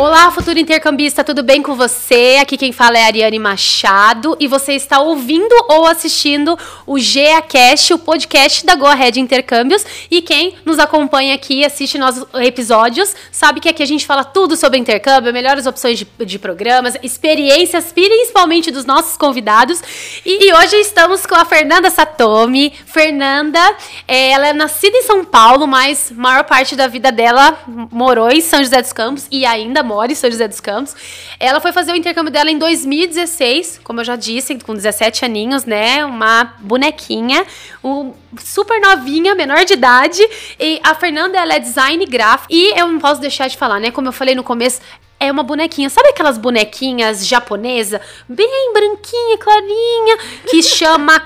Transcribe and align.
Olá, 0.00 0.30
futuro 0.30 0.58
intercambista, 0.58 1.22
tudo 1.22 1.42
bem 1.42 1.60
com 1.60 1.74
você? 1.74 2.38
Aqui 2.40 2.56
quem 2.56 2.72
fala 2.72 2.96
é 2.96 3.02
Ariane 3.02 3.38
Machado 3.38 4.34
e 4.40 4.48
você 4.48 4.72
está 4.72 4.98
ouvindo 4.98 5.54
ou 5.68 5.86
assistindo 5.86 6.58
o 6.86 6.98
GeaCast, 6.98 7.92
o 7.92 7.98
podcast 7.98 8.64
da 8.64 8.74
Go 8.76 8.86
Ahead 8.86 9.20
Intercâmbios. 9.20 9.84
E 10.10 10.22
quem 10.22 10.54
nos 10.64 10.78
acompanha 10.78 11.34
aqui 11.34 11.56
e 11.56 11.66
assiste 11.66 11.98
nossos 11.98 12.26
episódios 12.36 13.14
sabe 13.30 13.60
que 13.60 13.68
aqui 13.68 13.82
a 13.82 13.86
gente 13.86 14.06
fala 14.06 14.24
tudo 14.24 14.56
sobre 14.56 14.78
intercâmbio, 14.78 15.34
melhores 15.34 15.66
opções 15.66 15.98
de, 15.98 16.06
de 16.24 16.38
programas, 16.38 16.96
experiências, 17.02 17.92
principalmente 17.92 18.70
dos 18.70 18.86
nossos 18.86 19.18
convidados. 19.18 19.82
E, 20.24 20.46
e, 20.46 20.54
hoje 20.54 20.76
estamos 20.76 21.26
com 21.26 21.34
a 21.34 21.44
Fernanda 21.44 21.90
Satomi. 21.90 22.72
Fernanda, 22.86 23.60
é, 24.08 24.30
ela 24.30 24.48
é 24.48 24.54
nascida 24.54 24.96
em 24.96 25.02
São 25.02 25.26
Paulo, 25.26 25.66
mas 25.66 26.10
maior 26.10 26.44
parte 26.44 26.74
da 26.74 26.86
vida 26.86 27.12
dela 27.12 27.58
morou 27.92 28.30
em 28.30 28.40
São 28.40 28.60
José 28.60 28.80
dos 28.80 28.94
Campos 28.94 29.26
e 29.30 29.44
ainda 29.44 29.89
mora 29.90 30.12
em 30.12 30.14
São 30.14 30.30
José 30.30 30.46
dos 30.46 30.60
Campos. 30.60 30.94
Ela 31.40 31.60
foi 31.60 31.72
fazer 31.72 31.92
o 31.92 31.96
intercâmbio 31.96 32.32
dela 32.32 32.48
em 32.48 32.58
2016, 32.58 33.80
como 33.82 34.00
eu 34.00 34.04
já 34.04 34.14
disse, 34.14 34.56
com 34.60 34.72
17 34.72 35.24
aninhos, 35.24 35.64
né? 35.64 36.04
Uma 36.04 36.54
bonequinha, 36.60 37.44
um, 37.82 38.12
super 38.38 38.80
novinha, 38.80 39.34
menor 39.34 39.64
de 39.64 39.72
idade. 39.72 40.22
E 40.60 40.80
a 40.84 40.94
Fernanda, 40.94 41.36
ela 41.36 41.54
é 41.54 41.58
design 41.58 42.06
gráfico. 42.06 42.52
E 42.52 42.78
eu 42.78 42.86
não 42.86 43.00
posso 43.00 43.20
deixar 43.20 43.48
de 43.48 43.56
falar, 43.56 43.80
né? 43.80 43.90
Como 43.90 44.06
eu 44.06 44.12
falei 44.12 44.36
no 44.36 44.44
começo, 44.44 44.80
é 45.18 45.30
uma 45.30 45.42
bonequinha. 45.42 45.90
Sabe 45.90 46.10
aquelas 46.10 46.38
bonequinhas 46.38 47.26
japonesa, 47.26 48.00
bem 48.28 48.72
branquinha, 48.72 49.38
clarinha, 49.38 50.18
que 50.48 50.62
chama 50.62 51.20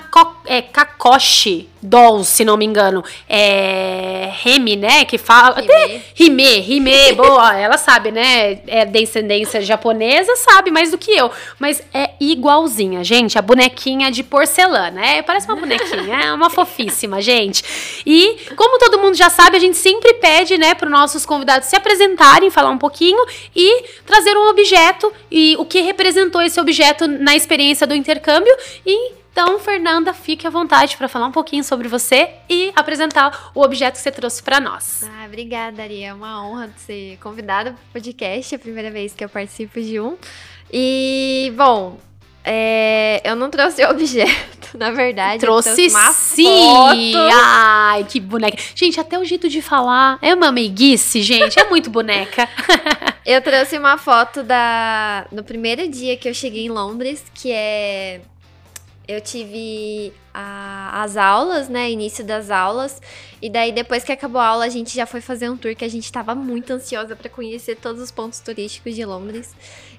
é, 0.45 0.63
Kakoshi 0.63 1.69
Dolls, 1.85 2.29
se 2.29 2.43
não 2.43 2.57
me 2.57 2.65
engano. 2.65 3.03
É 3.29 4.31
Remy, 4.41 4.75
né, 4.75 5.05
que 5.05 5.17
fala... 5.17 5.61
Rime. 6.13 6.59
Rime, 6.59 7.13
boa, 7.13 7.57
ela 7.57 7.77
sabe, 7.77 8.11
né, 8.11 8.59
é 8.67 8.85
descendência 8.85 9.61
japonesa, 9.61 10.35
sabe 10.35 10.71
mais 10.71 10.91
do 10.91 10.97
que 10.97 11.11
eu. 11.11 11.31
Mas 11.59 11.81
é 11.93 12.11
igualzinha, 12.19 13.03
gente, 13.03 13.37
a 13.37 13.41
bonequinha 13.41 14.11
de 14.11 14.23
porcelana, 14.23 15.05
é, 15.05 15.21
parece 15.21 15.47
uma 15.47 15.55
bonequinha, 15.55 16.15
é 16.25 16.33
uma 16.33 16.49
fofíssima, 16.51 17.21
gente. 17.21 17.63
E, 18.05 18.37
como 18.55 18.79
todo 18.79 18.99
mundo 18.99 19.15
já 19.15 19.29
sabe, 19.29 19.57
a 19.57 19.59
gente 19.59 19.77
sempre 19.77 20.13
pede, 20.15 20.57
né, 20.57 20.73
para 20.73 20.85
os 20.85 20.91
nossos 20.91 21.25
convidados 21.25 21.67
se 21.67 21.75
apresentarem, 21.75 22.49
falar 22.49 22.69
um 22.69 22.77
pouquinho 22.77 23.23
e 23.55 23.83
trazer 24.05 24.35
um 24.37 24.49
objeto 24.49 25.11
e 25.31 25.55
o 25.57 25.65
que 25.65 25.81
representou 25.81 26.41
esse 26.41 26.59
objeto 26.59 27.07
na 27.07 27.35
experiência 27.35 27.87
do 27.87 27.95
intercâmbio. 27.95 28.55
E 28.85 29.24
então, 29.35 29.59
Fernanda, 29.59 30.13
fique 30.13 30.47
à 30.47 30.49
vontade 30.49 30.95
para 30.95 31.09
falar 31.09 31.27
um 31.27 31.31
pouquinho 31.31 31.61
sobre 31.61 31.89
você 31.89 32.29
e 32.49 32.71
apresentar 32.73 33.51
o 33.53 33.61
objeto 33.61 33.95
que 33.95 33.99
você 33.99 34.09
trouxe 34.09 34.41
para 34.41 34.61
nós. 34.61 35.03
Ah, 35.03 35.25
obrigada, 35.25 35.83
Ari. 35.83 36.03
É 36.03 36.13
uma 36.13 36.47
honra 36.47 36.69
ser 36.77 37.17
convidada 37.17 37.71
para 37.71 37.81
o 37.81 37.91
podcast, 37.91 38.55
é 38.55 38.57
a 38.57 38.59
primeira 38.59 38.89
vez 38.89 39.13
que 39.13 39.25
eu 39.25 39.27
participo 39.27 39.81
de 39.81 39.99
um. 39.99 40.15
E, 40.71 41.51
bom, 41.53 41.99
é, 42.45 43.19
eu 43.25 43.35
não 43.35 43.49
trouxe 43.49 43.83
objeto, 43.89 44.77
na 44.77 44.91
verdade. 44.91 45.41
Trouxe 45.41 45.89
sim! 45.89 47.11
Foto. 47.11 47.33
Ai, 47.33 48.05
que 48.05 48.21
boneca. 48.21 48.57
Gente, 48.73 49.01
até 49.01 49.19
o 49.19 49.25
jeito 49.25 49.49
de 49.49 49.61
falar 49.61 50.17
é 50.21 50.33
uma 50.33 50.49
meiguice, 50.49 51.21
gente. 51.21 51.59
É 51.59 51.67
muito 51.67 51.89
boneca. 51.89 52.47
eu 53.25 53.41
trouxe 53.41 53.77
uma 53.77 53.97
foto 53.97 54.43
da 54.43 55.27
no 55.29 55.43
primeiro 55.43 55.89
dia 55.89 56.15
que 56.15 56.29
eu 56.29 56.33
cheguei 56.33 56.67
em 56.67 56.69
Londres, 56.69 57.21
que 57.33 57.51
é. 57.51 58.21
Eu 59.07 59.21
tive 59.21 60.11
a, 60.33 61.03
as 61.03 61.15
aulas, 61.15 61.69
né? 61.69 61.91
Início 61.91 62.23
das 62.23 62.49
aulas. 62.49 63.01
E 63.41 63.49
daí, 63.49 63.71
depois 63.71 64.03
que 64.03 64.11
acabou 64.11 64.41
a 64.41 64.47
aula, 64.47 64.65
a 64.65 64.69
gente 64.69 64.95
já 64.95 65.05
foi 65.05 65.21
fazer 65.21 65.49
um 65.49 65.57
tour 65.57 65.75
que 65.75 65.85
a 65.85 65.89
gente 65.89 66.11
tava 66.11 66.33
muito 66.33 66.73
ansiosa 66.73 67.15
para 67.15 67.29
conhecer 67.29 67.75
todos 67.75 68.01
os 68.01 68.09
pontos 68.09 68.39
turísticos 68.39 68.95
de 68.95 69.05
Londres. 69.05 69.53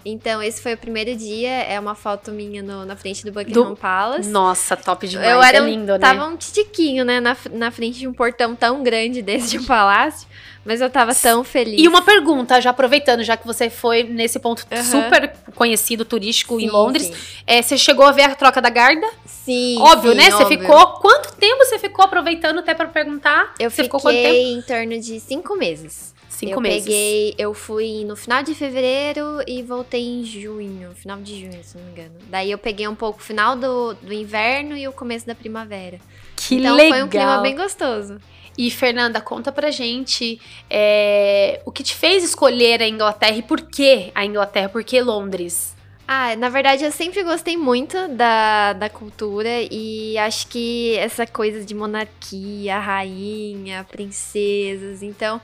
Então, 0.04 0.42
esse 0.42 0.60
foi 0.60 0.74
o 0.74 0.78
primeiro 0.78 1.16
dia. 1.16 1.50
É 1.50 1.78
uma 1.78 1.94
foto 1.94 2.30
minha 2.30 2.62
no, 2.62 2.84
na 2.84 2.96
frente 2.96 3.24
do 3.24 3.32
Buckingham 3.32 3.70
do... 3.70 3.76
Palace. 3.76 4.28
Nossa, 4.28 4.76
top 4.76 5.06
demais. 5.06 5.28
Eu 5.28 5.42
era, 5.42 5.58
é 5.58 5.60
lindo, 5.60 5.92
né? 5.92 5.98
Tava 5.98 6.26
um 6.26 6.36
titiquinho, 6.36 7.04
né? 7.04 7.20
Na, 7.20 7.36
na 7.52 7.70
frente 7.70 7.98
de 7.98 8.08
um 8.08 8.12
portão 8.12 8.54
tão 8.54 8.82
grande 8.82 9.22
desse 9.22 9.50
de 9.50 9.58
um 9.58 9.64
palácio. 9.64 10.28
Mas 10.66 10.80
eu 10.80 10.90
tava 10.90 11.14
tão 11.14 11.44
feliz. 11.44 11.80
E 11.80 11.86
uma 11.86 12.02
pergunta, 12.02 12.60
já 12.60 12.70
aproveitando, 12.70 13.22
já 13.22 13.36
que 13.36 13.46
você 13.46 13.70
foi 13.70 14.02
nesse 14.02 14.40
ponto 14.40 14.66
uhum. 14.70 14.82
super 14.82 15.32
conhecido, 15.54 16.04
turístico 16.04 16.58
sim, 16.58 16.66
em 16.66 16.68
Londres. 16.68 17.12
É, 17.46 17.62
você 17.62 17.78
chegou 17.78 18.04
a 18.04 18.10
ver 18.10 18.22
a 18.22 18.34
troca 18.34 18.60
da 18.60 18.68
garda? 18.68 19.06
Sim. 19.24 19.78
Óbvio, 19.80 20.10
sim, 20.10 20.16
né? 20.16 20.24
Óbvio. 20.24 20.38
Você 20.38 20.58
ficou. 20.58 20.86
Quanto 20.94 21.32
tempo 21.36 21.64
você 21.64 21.78
ficou 21.78 22.04
aproveitando 22.04 22.58
até 22.58 22.74
para 22.74 22.88
perguntar? 22.88 23.54
Eu 23.60 23.70
você 23.70 23.84
fiquei 23.84 24.52
em 24.52 24.60
torno 24.60 24.98
de 24.98 25.20
cinco 25.20 25.56
meses. 25.56 26.16
Cinco 26.28 26.54
eu 26.54 26.60
meses. 26.60 26.84
Peguei, 26.84 27.34
eu 27.38 27.54
fui 27.54 28.04
no 28.04 28.14
final 28.14 28.42
de 28.42 28.54
fevereiro 28.54 29.40
e 29.46 29.62
voltei 29.62 30.02
em 30.02 30.22
junho, 30.22 30.90
final 30.94 31.18
de 31.18 31.40
junho, 31.40 31.64
se 31.64 31.78
não 31.78 31.84
me 31.84 31.92
engano. 31.92 32.14
Daí 32.28 32.50
eu 32.50 32.58
peguei 32.58 32.86
um 32.86 32.94
pouco 32.94 33.20
o 33.20 33.22
final 33.22 33.56
do, 33.56 33.94
do 33.94 34.12
inverno 34.12 34.76
e 34.76 34.86
o 34.86 34.92
começo 34.92 35.26
da 35.26 35.34
primavera. 35.34 35.98
Que 36.36 36.56
então 36.56 36.74
legal. 36.74 36.90
foi 36.90 37.02
um 37.04 37.08
clima 37.08 37.38
bem 37.38 37.56
gostoso. 37.56 38.18
E 38.58 38.70
Fernanda, 38.70 39.20
conta 39.20 39.52
pra 39.52 39.70
gente 39.70 40.40
é, 40.70 41.60
o 41.64 41.70
que 41.70 41.82
te 41.82 41.94
fez 41.94 42.24
escolher 42.24 42.80
a 42.82 42.88
Inglaterra 42.88 43.36
e 43.36 43.42
por 43.42 43.60
que 43.60 44.10
a 44.14 44.24
Inglaterra, 44.24 44.68
por 44.68 44.82
que 44.82 45.00
Londres? 45.00 45.76
Ah, 46.08 46.36
na 46.36 46.48
verdade 46.48 46.84
eu 46.84 46.92
sempre 46.92 47.24
gostei 47.24 47.56
muito 47.56 48.08
da, 48.08 48.72
da 48.72 48.88
cultura 48.88 49.48
e 49.70 50.16
acho 50.18 50.46
que 50.46 50.96
essa 50.98 51.26
coisa 51.26 51.64
de 51.64 51.74
monarquia, 51.74 52.78
rainha, 52.78 53.84
princesas, 53.90 55.02
então 55.02 55.40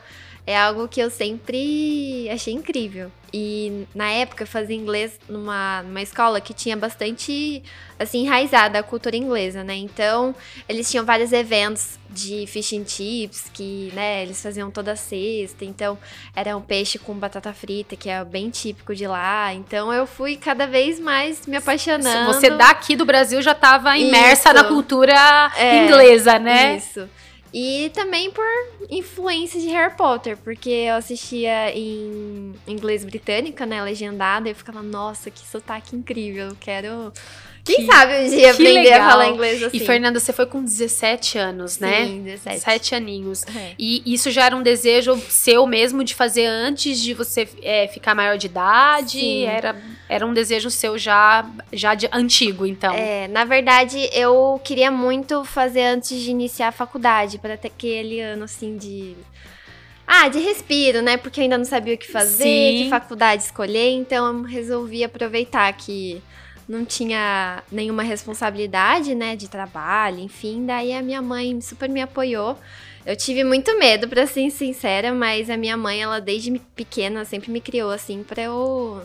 é 0.46 0.58
algo 0.58 0.88
que 0.88 1.00
eu 1.00 1.10
sempre 1.10 2.28
achei 2.30 2.52
incrível. 2.52 3.10
E 3.34 3.86
na 3.94 4.10
época 4.10 4.42
eu 4.42 4.46
fazia 4.46 4.76
inglês 4.76 5.18
numa, 5.26 5.82
numa 5.84 6.02
escola 6.02 6.38
que 6.38 6.52
tinha 6.52 6.76
bastante, 6.76 7.62
assim, 7.98 8.26
enraizada 8.26 8.78
a 8.78 8.82
cultura 8.82 9.16
inglesa, 9.16 9.64
né? 9.64 9.74
Então, 9.74 10.34
eles 10.68 10.90
tinham 10.90 11.02
vários 11.02 11.32
eventos 11.32 11.98
de 12.10 12.46
fish 12.46 12.74
and 12.74 12.84
chips, 12.86 13.46
que, 13.50 13.90
né, 13.94 14.22
eles 14.22 14.42
faziam 14.42 14.70
toda 14.70 14.94
sexta. 14.96 15.64
Então, 15.64 15.96
era 16.36 16.54
um 16.54 16.60
peixe 16.60 16.98
com 16.98 17.14
batata 17.14 17.54
frita, 17.54 17.96
que 17.96 18.10
é 18.10 18.22
bem 18.22 18.50
típico 18.50 18.94
de 18.94 19.06
lá. 19.06 19.54
Então, 19.54 19.90
eu 19.90 20.06
fui 20.06 20.36
cada 20.36 20.66
vez 20.66 21.00
mais 21.00 21.46
me 21.46 21.56
apaixonando. 21.56 22.34
Você 22.34 22.50
daqui 22.50 22.96
do 22.96 23.06
Brasil 23.06 23.40
já 23.40 23.52
estava 23.52 23.96
imersa 23.96 24.50
Isso. 24.50 24.62
na 24.62 24.64
cultura 24.64 25.50
é, 25.56 25.86
inglesa, 25.86 26.38
né? 26.38 26.76
Isso. 26.76 27.08
E 27.52 27.90
também 27.90 28.30
por 28.30 28.44
influência 28.88 29.60
de 29.60 29.68
Harry 29.68 29.94
Potter, 29.94 30.38
porque 30.38 30.70
eu 30.70 30.94
assistia 30.94 31.70
em 31.76 32.54
inglês 32.66 33.04
britânica, 33.04 33.66
né, 33.66 33.82
legendada, 33.82 34.48
e 34.48 34.52
eu 34.52 34.56
ficava, 34.56 34.82
nossa, 34.82 35.30
que 35.30 35.46
sotaque 35.46 35.94
incrível, 35.94 36.56
quero 36.58 37.12
quem 37.64 37.76
que, 37.76 37.86
sabe 37.86 38.14
um 38.14 38.28
dia 38.28 38.50
aprender 38.50 38.72
legal. 38.72 39.00
a 39.02 39.10
falar 39.10 39.28
inglês 39.28 39.62
assim. 39.62 39.76
E 39.76 39.80
Fernanda, 39.80 40.18
você 40.18 40.32
foi 40.32 40.46
com 40.46 40.64
17 40.64 41.38
anos, 41.38 41.78
né? 41.78 42.06
Sim, 42.06 42.22
17. 42.24 42.54
17 42.56 42.94
aninhos. 42.94 43.44
É. 43.54 43.74
E 43.78 44.02
isso 44.04 44.30
já 44.30 44.46
era 44.46 44.56
um 44.56 44.62
desejo 44.62 45.16
seu 45.28 45.64
mesmo 45.66 46.02
de 46.02 46.14
fazer 46.14 46.44
antes 46.46 46.98
de 46.98 47.14
você 47.14 47.48
é, 47.62 47.86
ficar 47.86 48.14
maior 48.14 48.36
de 48.36 48.46
idade? 48.46 49.20
Sim. 49.20 49.44
Era, 49.44 49.76
era 50.08 50.26
um 50.26 50.34
desejo 50.34 50.70
seu 50.70 50.98
já, 50.98 51.48
já 51.72 51.94
de 51.94 52.08
antigo, 52.12 52.66
então? 52.66 52.94
É, 52.94 53.28
na 53.28 53.44
verdade, 53.44 54.10
eu 54.12 54.60
queria 54.64 54.90
muito 54.90 55.44
fazer 55.44 55.82
antes 55.82 56.20
de 56.20 56.30
iniciar 56.30 56.68
a 56.68 56.72
faculdade, 56.72 57.38
para 57.38 57.56
ter 57.56 57.68
aquele 57.68 58.20
ano 58.20 58.44
assim 58.44 58.76
de 58.76 59.14
ah, 60.04 60.28
de 60.28 60.40
respiro, 60.40 61.00
né? 61.00 61.16
Porque 61.16 61.40
eu 61.40 61.44
ainda 61.44 61.56
não 61.56 61.64
sabia 61.64 61.94
o 61.94 61.98
que 61.98 62.10
fazer, 62.10 62.44
Sim. 62.44 62.82
que 62.82 62.90
faculdade 62.90 63.44
escolher, 63.44 63.90
então 63.90 64.26
eu 64.26 64.42
resolvi 64.42 65.04
aproveitar 65.04 65.72
que 65.72 66.20
não 66.68 66.84
tinha 66.84 67.62
nenhuma 67.70 68.02
responsabilidade, 68.02 69.14
né, 69.14 69.36
de 69.36 69.48
trabalho, 69.48 70.20
enfim. 70.20 70.64
Daí 70.66 70.92
a 70.92 71.02
minha 71.02 71.22
mãe 71.22 71.60
super 71.60 71.88
me 71.88 72.00
apoiou. 72.00 72.56
Eu 73.04 73.16
tive 73.16 73.42
muito 73.42 73.76
medo, 73.78 74.08
para 74.08 74.26
ser 74.26 74.48
sincera, 74.50 75.12
mas 75.12 75.50
a 75.50 75.56
minha 75.56 75.76
mãe, 75.76 76.00
ela 76.00 76.20
desde 76.20 76.56
pequena 76.74 77.24
sempre 77.24 77.50
me 77.50 77.60
criou 77.60 77.90
assim 77.90 78.22
para 78.22 78.42
eu 78.42 79.02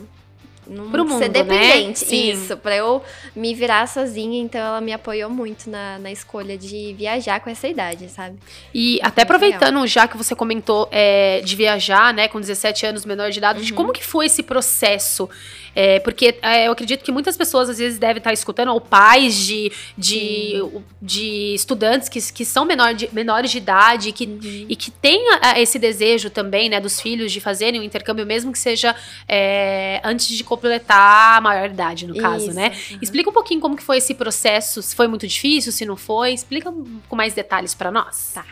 não 0.68 0.90
Pro 0.90 1.04
mundo, 1.04 1.18
ser 1.18 1.28
né? 1.28 1.42
dependente. 1.42 2.04
Né? 2.04 2.16
Isso, 2.16 2.56
pra 2.56 2.76
eu 2.76 3.02
me 3.34 3.54
virar 3.54 3.88
sozinha. 3.88 4.40
Então 4.40 4.60
ela 4.60 4.80
me 4.80 4.92
apoiou 4.92 5.30
muito 5.30 5.70
na, 5.70 5.98
na 5.98 6.12
escolha 6.12 6.56
de 6.58 6.94
viajar 6.96 7.40
com 7.40 7.48
essa 7.48 7.66
idade, 7.66 8.08
sabe? 8.08 8.38
E 8.72 9.00
até 9.02 9.22
aproveitando, 9.22 9.84
já 9.86 10.06
que 10.06 10.16
você 10.16 10.34
comentou 10.34 10.88
é, 10.92 11.40
de 11.40 11.56
viajar, 11.56 12.12
né, 12.12 12.28
com 12.28 12.38
17 12.38 12.86
anos, 12.86 13.04
menor 13.04 13.30
de 13.30 13.38
idade, 13.38 13.60
uhum. 13.60 13.64
de 13.64 13.72
como 13.72 13.92
que 13.92 14.04
foi 14.04 14.26
esse 14.26 14.42
processo? 14.42 15.28
É, 15.74 16.00
porque 16.00 16.36
é, 16.42 16.66
eu 16.66 16.72
acredito 16.72 17.04
que 17.04 17.12
muitas 17.12 17.36
pessoas 17.36 17.68
às 17.70 17.78
vezes 17.78 17.98
devem 17.98 18.18
estar 18.18 18.32
escutando, 18.32 18.72
ou 18.72 18.80
pais 18.80 19.36
de, 19.36 19.70
de, 19.96 20.62
de 21.00 21.54
estudantes 21.54 22.08
que, 22.08 22.20
que 22.32 22.44
são 22.44 22.64
menor 22.64 22.94
de, 22.94 23.08
menores 23.12 23.50
de 23.50 23.58
idade 23.58 24.12
que, 24.12 24.26
uhum. 24.26 24.66
e 24.68 24.76
que 24.76 24.90
têm 24.90 25.20
esse 25.56 25.78
desejo 25.78 26.30
também, 26.30 26.68
né, 26.68 26.80
dos 26.80 27.00
filhos 27.00 27.32
de 27.32 27.40
fazerem 27.40 27.80
um 27.80 27.84
intercâmbio, 27.84 28.26
mesmo 28.26 28.52
que 28.52 28.58
seja 28.58 28.94
é, 29.28 30.00
antes 30.04 30.28
de 30.28 30.42
completar 30.42 31.38
a 31.38 31.40
maioridade, 31.40 32.06
no 32.06 32.16
caso, 32.16 32.46
Isso, 32.46 32.54
né? 32.54 32.72
Uhum. 32.90 32.98
Explica 33.00 33.30
um 33.30 33.32
pouquinho 33.32 33.60
como 33.60 33.76
que 33.76 33.82
foi 33.82 33.98
esse 33.98 34.14
processo, 34.14 34.82
se 34.82 34.94
foi 34.94 35.06
muito 35.06 35.26
difícil, 35.26 35.72
se 35.72 35.84
não 35.84 35.96
foi, 35.96 36.32
explica 36.32 36.72
com 37.08 37.16
mais 37.16 37.34
detalhes 37.34 37.74
para 37.74 37.90
nós. 37.90 38.32
Tá. 38.34 38.44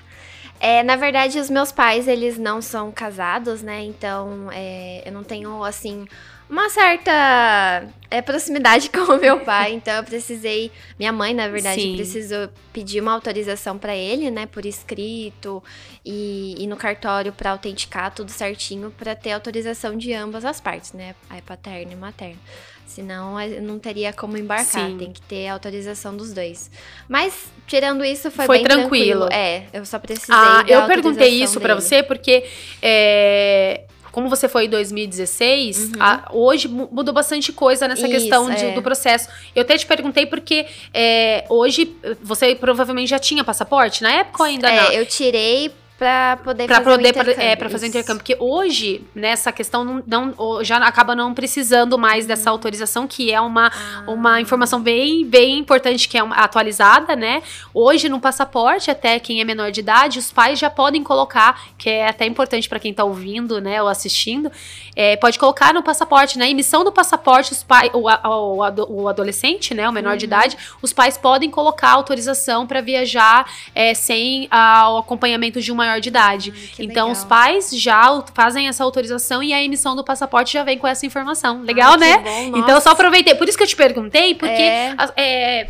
É, 0.58 0.82
na 0.82 0.96
verdade, 0.96 1.38
os 1.38 1.50
meus 1.50 1.70
pais, 1.70 2.08
eles 2.08 2.38
não 2.38 2.62
são 2.62 2.90
casados, 2.90 3.62
né? 3.62 3.82
Então, 3.84 4.48
é, 4.52 5.02
eu 5.06 5.12
não 5.12 5.22
tenho, 5.22 5.62
assim, 5.62 6.06
uma 6.48 6.70
certa 6.70 7.88
é, 8.10 8.22
proximidade 8.22 8.88
com 8.90 9.12
o 9.12 9.20
meu 9.20 9.40
pai, 9.40 9.72
então 9.72 9.94
eu 9.94 10.04
precisei. 10.04 10.70
Minha 10.98 11.12
mãe, 11.12 11.34
na 11.34 11.48
verdade, 11.48 11.80
Sim. 11.80 11.96
precisou 11.96 12.48
pedir 12.72 13.00
uma 13.00 13.12
autorização 13.12 13.76
para 13.78 13.94
ele, 13.94 14.30
né, 14.30 14.46
por 14.46 14.64
escrito 14.64 15.62
e, 16.04 16.54
e 16.58 16.66
no 16.66 16.76
cartório 16.76 17.32
para 17.32 17.50
autenticar 17.50 18.14
tudo 18.14 18.30
certinho 18.30 18.90
para 18.90 19.14
ter 19.14 19.32
autorização 19.32 19.96
de 19.96 20.12
ambas 20.12 20.44
as 20.44 20.60
partes, 20.60 20.92
né, 20.92 21.14
pai 21.28 21.42
paterno 21.42 21.92
e 21.92 21.96
materno. 21.96 22.38
Senão 22.86 23.34
não 23.60 23.80
teria 23.80 24.12
como 24.12 24.38
embarcar, 24.38 24.88
Sim. 24.88 24.96
tem 24.96 25.12
que 25.12 25.20
ter 25.20 25.48
autorização 25.48 26.16
dos 26.16 26.32
dois. 26.32 26.70
Mas 27.08 27.46
tirando 27.66 28.04
isso 28.04 28.30
foi, 28.30 28.46
foi 28.46 28.58
bem 28.58 28.64
tranquilo. 28.64 29.26
tranquilo. 29.26 29.32
É, 29.32 29.66
eu 29.72 29.84
só 29.84 29.98
precisei. 29.98 30.34
Ah, 30.34 30.64
eu 30.68 30.86
perguntei 30.86 31.42
isso 31.42 31.60
para 31.60 31.74
você 31.74 32.02
porque 32.02 32.46
é, 32.80 33.82
como 34.16 34.30
você 34.30 34.48
foi 34.48 34.64
em 34.64 34.70
2016, 34.70 35.78
uhum. 35.78 35.92
a, 36.00 36.30
hoje 36.32 36.68
mudou 36.68 37.12
bastante 37.12 37.52
coisa 37.52 37.86
nessa 37.86 38.08
Isso, 38.08 38.18
questão 38.18 38.48
de, 38.48 38.64
é. 38.64 38.72
do 38.72 38.80
processo. 38.80 39.28
Eu 39.54 39.60
até 39.60 39.76
te 39.76 39.84
perguntei 39.84 40.24
porque 40.24 40.64
é, 40.94 41.44
hoje 41.50 41.94
você 42.22 42.54
provavelmente 42.54 43.10
já 43.10 43.18
tinha 43.18 43.44
passaporte 43.44 44.02
na 44.02 44.10
época 44.10 44.44
ainda 44.44 44.70
é, 44.70 44.82
não? 44.84 44.92
Eu 44.92 45.04
tirei 45.04 45.70
para 45.98 46.36
poder 46.44 46.66
pra 46.66 46.76
fazer 46.76 46.90
poder, 46.90 47.06
o 47.06 47.08
intercâmbio. 47.08 47.42
É, 47.42 47.56
para 47.56 47.70
fazer 47.70 47.86
o 47.86 47.88
intercâmbio. 47.88 48.22
Porque 48.22 48.36
hoje, 48.38 49.02
nessa 49.14 49.50
questão, 49.50 49.82
não, 49.82 50.02
não, 50.06 50.64
já 50.64 50.76
acaba 50.78 51.14
não 51.14 51.32
precisando 51.32 51.98
mais 51.98 52.26
dessa 52.26 52.50
autorização, 52.50 53.06
que 53.06 53.32
é 53.32 53.40
uma, 53.40 53.68
ah. 53.68 54.04
uma 54.06 54.40
informação 54.40 54.80
bem, 54.80 55.24
bem 55.24 55.58
importante, 55.58 56.06
que 56.06 56.18
é 56.18 56.22
uma, 56.22 56.36
atualizada, 56.36 57.16
né? 57.16 57.42
Hoje, 57.72 58.10
no 58.10 58.20
passaporte, 58.20 58.90
até 58.90 59.18
quem 59.18 59.40
é 59.40 59.44
menor 59.44 59.70
de 59.70 59.80
idade, 59.80 60.18
os 60.18 60.30
pais 60.30 60.58
já 60.58 60.68
podem 60.68 61.02
colocar, 61.02 61.62
que 61.78 61.88
é 61.88 62.08
até 62.08 62.26
importante 62.26 62.68
para 62.68 62.78
quem 62.78 62.92
tá 62.92 63.04
ouvindo, 63.04 63.60
né, 63.60 63.82
ou 63.82 63.88
assistindo, 63.88 64.52
é, 64.94 65.16
pode 65.16 65.38
colocar 65.38 65.72
no 65.72 65.82
passaporte, 65.82 66.38
na 66.38 66.44
né? 66.44 66.50
emissão 66.50 66.84
do 66.84 66.92
passaporte, 66.92 67.52
os 67.52 67.62
pais, 67.62 67.90
o, 67.94 68.08
o, 68.08 69.02
o 69.02 69.08
adolescente, 69.08 69.72
né, 69.72 69.88
o 69.88 69.92
menor 69.92 70.12
uhum. 70.12 70.16
de 70.16 70.24
idade, 70.26 70.58
os 70.82 70.92
pais 70.92 71.16
podem 71.16 71.50
colocar 71.50 71.90
autorização 71.92 72.66
para 72.66 72.80
viajar 72.80 73.50
é, 73.74 73.94
sem 73.94 74.46
a, 74.50 74.90
o 74.90 74.98
acompanhamento 74.98 75.60
de 75.60 75.72
uma 75.72 75.85
maior 75.86 76.00
de 76.00 76.08
idade. 76.08 76.72
então, 76.78 77.08
legal. 77.08 77.10
os 77.10 77.24
pais 77.24 77.70
já 77.70 78.22
fazem 78.34 78.68
essa 78.68 78.84
autorização 78.84 79.42
e 79.42 79.52
a 79.52 79.62
emissão 79.62 79.96
do 79.96 80.04
passaporte 80.04 80.52
já 80.52 80.62
vem 80.62 80.78
com 80.78 80.86
essa 80.86 81.06
informação. 81.06 81.62
Legal, 81.62 81.96
né? 81.96 82.18
Bom, 82.50 82.58
então, 82.58 82.76
eu 82.76 82.80
só 82.80 82.90
aproveitei. 82.90 83.34
Por 83.34 83.48
isso 83.48 83.56
que 83.56 83.64
eu 83.64 83.68
te 83.68 83.76
perguntei, 83.76 84.34
porque 84.34 84.62
é. 84.62 84.94
é 85.16 85.68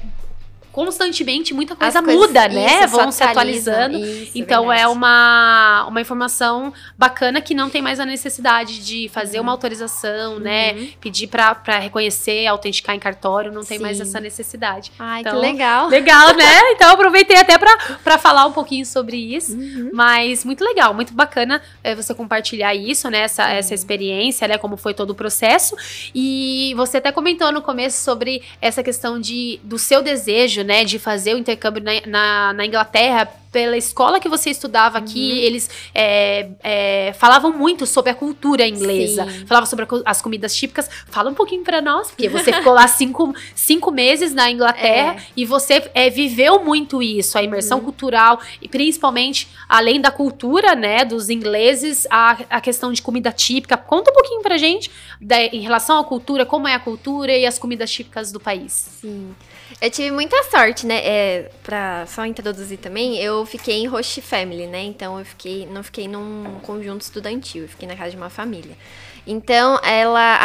constantemente 0.76 1.54
muita 1.54 1.74
coisa 1.74 2.02
muda, 2.02 2.48
né? 2.48 2.84
Isso, 2.84 2.88
Vão 2.94 3.10
se 3.10 3.24
atualizando. 3.24 3.96
Isso, 3.96 4.32
então 4.34 4.70
é 4.70 4.86
uma, 4.86 5.86
uma 5.88 6.02
informação 6.02 6.70
bacana 6.98 7.40
que 7.40 7.54
não 7.54 7.70
tem 7.70 7.80
mais 7.80 7.98
a 7.98 8.04
necessidade 8.04 8.84
de 8.84 9.08
fazer 9.08 9.38
uhum. 9.38 9.44
uma 9.44 9.52
autorização, 9.52 10.38
né? 10.38 10.72
uhum. 10.72 10.80
né? 10.80 10.88
Pedir 11.00 11.28
para 11.28 11.78
reconhecer, 11.78 12.46
autenticar 12.46 12.94
em 12.94 12.98
cartório, 12.98 13.50
não 13.50 13.64
tem 13.64 13.78
Sim. 13.78 13.82
mais 13.82 13.98
essa 13.98 14.20
necessidade. 14.20 14.92
Ai, 14.98 15.22
então, 15.22 15.32
que 15.32 15.38
legal. 15.38 15.88
Legal, 15.88 16.34
né? 16.34 16.44
Então 16.76 16.90
aproveitei 16.90 17.38
até 17.38 17.56
para 17.56 18.18
falar 18.18 18.44
um 18.44 18.52
pouquinho 18.52 18.84
sobre 18.84 19.16
isso. 19.16 19.56
Uhum. 19.56 19.90
Mas 19.94 20.44
muito 20.44 20.62
legal, 20.62 20.92
muito 20.92 21.14
bacana 21.14 21.62
é, 21.82 21.94
você 21.94 22.12
compartilhar 22.12 22.74
isso, 22.74 23.08
né? 23.08 23.20
Essa, 23.20 23.48
essa 23.48 23.72
experiência, 23.72 24.46
né? 24.46 24.58
Como 24.58 24.76
foi 24.76 24.92
todo 24.92 25.10
o 25.10 25.14
processo. 25.14 25.74
E 26.14 26.74
você 26.76 26.98
até 26.98 27.10
comentou 27.10 27.50
no 27.50 27.62
começo 27.62 28.04
sobre 28.04 28.42
essa 28.60 28.82
questão 28.82 29.18
de, 29.18 29.58
do 29.64 29.78
seu 29.78 30.02
desejo, 30.02 30.65
né, 30.66 30.84
de 30.84 30.98
fazer 30.98 31.34
o 31.34 31.38
intercâmbio 31.38 31.82
na, 31.82 31.92
na, 32.06 32.52
na 32.52 32.66
Inglaterra 32.66 33.26
pela 33.56 33.74
escola 33.78 34.20
que 34.20 34.28
você 34.28 34.50
estudava 34.50 34.98
aqui, 34.98 35.32
uhum. 35.32 35.38
eles 35.38 35.70
é, 35.94 36.50
é, 36.62 37.14
falavam 37.14 37.50
muito 37.54 37.86
sobre 37.86 38.10
a 38.10 38.14
cultura 38.14 38.68
inglesa. 38.68 39.24
Sim. 39.24 39.46
Falavam 39.46 39.66
sobre 39.66 39.86
as 40.04 40.20
comidas 40.20 40.54
típicas. 40.54 40.90
Fala 41.06 41.30
um 41.30 41.34
pouquinho 41.34 41.64
para 41.64 41.80
nós, 41.80 42.08
porque 42.08 42.28
você 42.28 42.52
ficou 42.52 42.74
lá 42.74 42.86
cinco, 42.86 43.34
cinco 43.54 43.90
meses 43.90 44.34
na 44.34 44.50
Inglaterra 44.50 45.16
é. 45.18 45.22
e 45.34 45.46
você 45.46 45.90
é, 45.94 46.10
viveu 46.10 46.62
muito 46.62 47.02
isso, 47.02 47.38
a 47.38 47.42
imersão 47.42 47.78
uhum. 47.78 47.84
cultural, 47.84 48.38
e 48.60 48.68
principalmente, 48.68 49.48
além 49.66 50.02
da 50.02 50.10
cultura, 50.10 50.74
né, 50.74 51.02
dos 51.02 51.30
ingleses, 51.30 52.06
a, 52.10 52.36
a 52.50 52.60
questão 52.60 52.92
de 52.92 53.00
comida 53.00 53.32
típica. 53.32 53.78
Conta 53.78 54.10
um 54.10 54.14
pouquinho 54.14 54.42
pra 54.42 54.58
gente 54.58 54.90
da, 55.18 55.40
em 55.42 55.60
relação 55.60 55.98
à 55.98 56.04
cultura, 56.04 56.44
como 56.44 56.68
é 56.68 56.74
a 56.74 56.78
cultura 56.78 57.32
e 57.32 57.46
as 57.46 57.58
comidas 57.58 57.90
típicas 57.90 58.30
do 58.30 58.38
país. 58.38 58.98
Sim. 59.00 59.34
Eu 59.80 59.90
tive 59.90 60.10
muita 60.10 60.42
sorte, 60.44 60.86
né? 60.86 61.00
É, 61.04 61.50
pra 61.62 62.06
só 62.06 62.24
introduzir 62.24 62.78
também, 62.78 63.18
eu 63.18 63.44
fiquei 63.44 63.82
em 63.82 63.86
host 63.86 64.20
family, 64.22 64.66
né? 64.66 64.82
Então 64.82 65.18
eu 65.18 65.24
fiquei, 65.24 65.66
não 65.66 65.82
fiquei 65.82 66.08
num 66.08 66.58
conjunto 66.62 67.02
estudantil, 67.02 67.62
eu 67.62 67.68
fiquei 67.68 67.86
na 67.86 67.96
casa 67.96 68.10
de 68.10 68.16
uma 68.16 68.30
família. 68.30 68.76
Então 69.26 69.78
ela, 69.82 70.38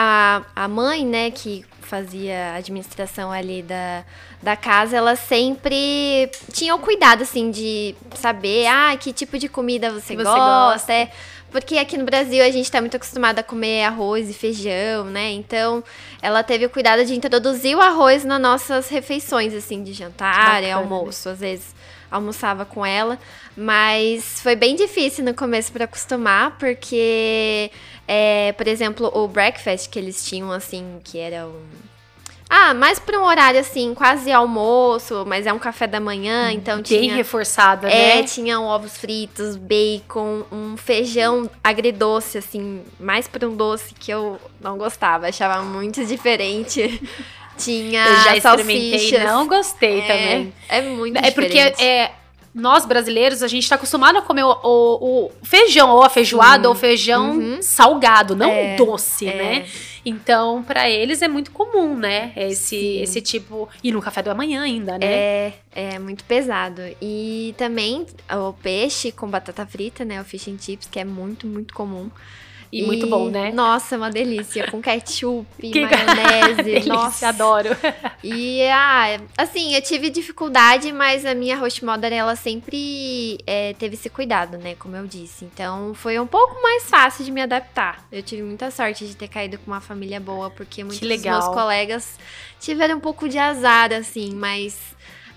a, 0.56 0.64
a 0.64 0.68
mãe, 0.68 1.06
né, 1.06 1.30
que 1.30 1.64
fazia 1.82 2.54
a 2.54 2.56
administração 2.56 3.32
ali 3.32 3.62
da, 3.62 4.04
da 4.42 4.56
casa, 4.56 4.96
ela 4.96 5.16
sempre 5.16 6.32
tinha 6.52 6.74
o 6.74 6.80
cuidado, 6.80 7.22
assim, 7.22 7.52
de 7.52 7.96
saber, 8.16 8.66
ah, 8.68 8.96
que 8.98 9.12
tipo 9.12 9.38
de 9.38 9.48
comida 9.48 9.92
você, 9.92 10.16
você 10.16 10.24
gosta, 10.24 10.40
gosta. 10.40 10.94
É, 10.94 11.12
porque 11.52 11.78
aqui 11.78 11.98
no 11.98 12.06
Brasil 12.06 12.44
a 12.44 12.50
gente 12.50 12.66
está 12.66 12.80
muito 12.80 12.96
acostumado 12.96 13.40
a 13.40 13.44
comer 13.44 13.84
arroz 13.84 14.30
e 14.30 14.34
feijão, 14.34 15.06
né? 15.06 15.32
Então, 15.32 15.84
ela 16.22 16.42
teve 16.44 16.66
o 16.66 16.70
cuidado 16.70 17.04
de 17.06 17.14
introduzir 17.14 17.76
o 17.76 17.82
arroz 17.82 18.24
nas 18.24 18.42
nossas 18.42 18.90
refeições, 18.90 19.54
assim, 19.54 19.84
de 19.84 19.94
jantar 19.94 20.64
e 20.64 20.72
almoço. 20.72 21.30
Às 21.30 21.40
vezes 21.40 21.76
almoçava 22.10 22.66
com 22.66 22.86
ela, 22.86 23.18
mas 23.56 24.42
foi 24.42 24.56
bem 24.56 24.76
difícil 24.76 25.24
no 25.24 25.34
começo 25.34 25.72
para 25.72 25.86
acostumar, 25.86 26.58
porque, 26.58 27.72
é, 28.08 28.52
por 28.54 28.68
exemplo, 28.68 29.10
o 29.14 29.28
breakfast 29.28 29.90
que 29.90 29.98
eles 29.98 30.26
tinham, 30.26 30.52
assim, 30.52 31.00
que 31.04 31.18
era 31.18 31.48
um 31.48 31.66
ah, 32.54 32.74
mais 32.74 33.00
para 33.00 33.18
um 33.18 33.24
horário 33.24 33.62
assim, 33.62 33.94
quase 33.94 34.30
almoço, 34.30 35.24
mas 35.26 35.48
é 35.48 35.54
um 35.54 35.58
café 35.58 35.88
da 35.88 36.02
manhã, 36.02 36.50
hum, 36.50 36.52
então 36.52 36.76
Bem 36.76 36.84
tinha. 36.84 37.00
Bem 37.00 37.10
reforçada, 37.12 37.90
é, 37.90 37.92
né? 37.92 38.20
É, 38.20 38.24
tinham 38.24 38.66
ovos 38.66 38.98
fritos, 38.98 39.56
bacon, 39.56 40.44
um 40.52 40.76
feijão 40.76 41.50
agridoce, 41.64 42.38
assim, 42.38 42.82
mais 43.00 43.26
para 43.26 43.48
um 43.48 43.56
doce 43.56 43.94
que 43.94 44.12
eu 44.12 44.38
não 44.60 44.78
gostava, 44.78 45.30
achava 45.30 45.64
muito 45.64 46.06
diferente. 46.06 47.02
tinha 47.58 48.06
eu 48.06 48.16
já 48.16 48.36
experimentei, 48.36 49.00
salsichas. 49.00 49.24
não 49.24 49.48
gostei 49.48 50.00
é, 50.00 50.08
também. 50.08 50.54
É 50.68 50.82
muito 50.82 51.18
É 51.18 51.32
porque 51.32 51.58
é, 51.58 52.12
nós 52.54 52.86
brasileiros, 52.86 53.42
a 53.42 53.48
gente 53.48 53.68
tá 53.68 53.76
acostumado 53.76 54.18
a 54.18 54.22
comer 54.22 54.44
o, 54.44 54.52
o, 54.64 55.26
o 55.26 55.32
feijão, 55.42 55.90
ou 55.90 56.04
a 56.04 56.10
feijoada, 56.10 56.68
ou 56.68 56.76
feijão 56.76 57.32
uhum. 57.32 57.62
salgado, 57.62 58.36
não 58.36 58.50
é, 58.50 58.76
doce, 58.76 59.28
é. 59.28 59.36
né? 59.36 59.66
Então, 60.04 60.64
para 60.64 60.90
eles 60.90 61.22
é 61.22 61.28
muito 61.28 61.52
comum, 61.52 61.96
né? 61.96 62.34
Esse, 62.36 62.98
esse 62.98 63.22
tipo. 63.22 63.70
E 63.84 63.92
no 63.92 64.02
café 64.02 64.22
da 64.22 64.34
manhã 64.34 64.64
ainda, 64.64 64.98
né? 64.98 65.06
É, 65.06 65.54
é 65.74 66.00
muito 66.00 66.24
pesado. 66.24 66.82
E 67.02 67.54
também 67.58 68.06
o 68.30 68.54
peixe 68.54 69.12
com 69.12 69.28
batata 69.28 69.66
frita, 69.66 70.04
né? 70.04 70.20
O 70.20 70.26
fish 70.26 70.48
and 70.48 70.58
chips, 70.60 70.88
que 70.90 71.00
é 71.00 71.06
muito, 71.06 71.46
muito 71.46 71.74
comum. 71.74 72.10
E, 72.72 72.82
e, 72.82 72.86
muito 72.86 73.06
bom, 73.08 73.30
né? 73.30 73.52
Nossa, 73.52 73.98
uma 73.98 74.10
delícia. 74.10 74.70
Com 74.72 74.82
ketchup, 74.82 75.46
que 75.60 75.82
maionese. 75.82 76.64
delícia, 76.64 76.94
nossa, 76.94 77.28
adoro. 77.28 77.70
E, 78.24 78.64
ah, 78.68 79.20
assim, 79.38 79.76
eu 79.76 79.82
tive 79.82 80.10
dificuldade, 80.10 80.92
mas 80.92 81.26
a 81.26 81.34
minha 81.34 81.58
host 81.58 81.84
mother, 81.84 82.14
ela 82.14 82.36
sempre 82.36 83.38
é, 83.46 83.74
teve 83.74 83.96
esse 83.96 84.10
cuidado, 84.10 84.58
né? 84.58 84.76
Como 84.76 84.96
eu 84.96 85.06
disse. 85.06 85.46
Então, 85.46 85.94
foi 85.94 86.20
um 86.20 86.28
pouco 86.28 86.62
mais 86.62 86.90
fácil 86.90 87.26
de 87.26 87.32
me 87.32 87.42
adaptar. 87.42 88.06
Eu 88.12 88.24
tive 88.24 88.42
muita 88.44 88.72
sorte 88.72 89.06
de 89.06 89.16
ter 89.16 89.28
caído 89.28 89.58
com 89.58 89.70
uma 89.70 89.82
família 89.82 90.20
boa, 90.20 90.50
porque 90.50 90.84
muitos 90.84 91.08
dos 91.08 91.24
meus 91.24 91.48
colegas 91.48 92.18
tiveram 92.60 92.98
um 92.98 93.02
pouco 93.02 93.28
de 93.28 93.38
azar, 93.38 93.92
assim, 93.92 94.34
mas... 94.34 94.80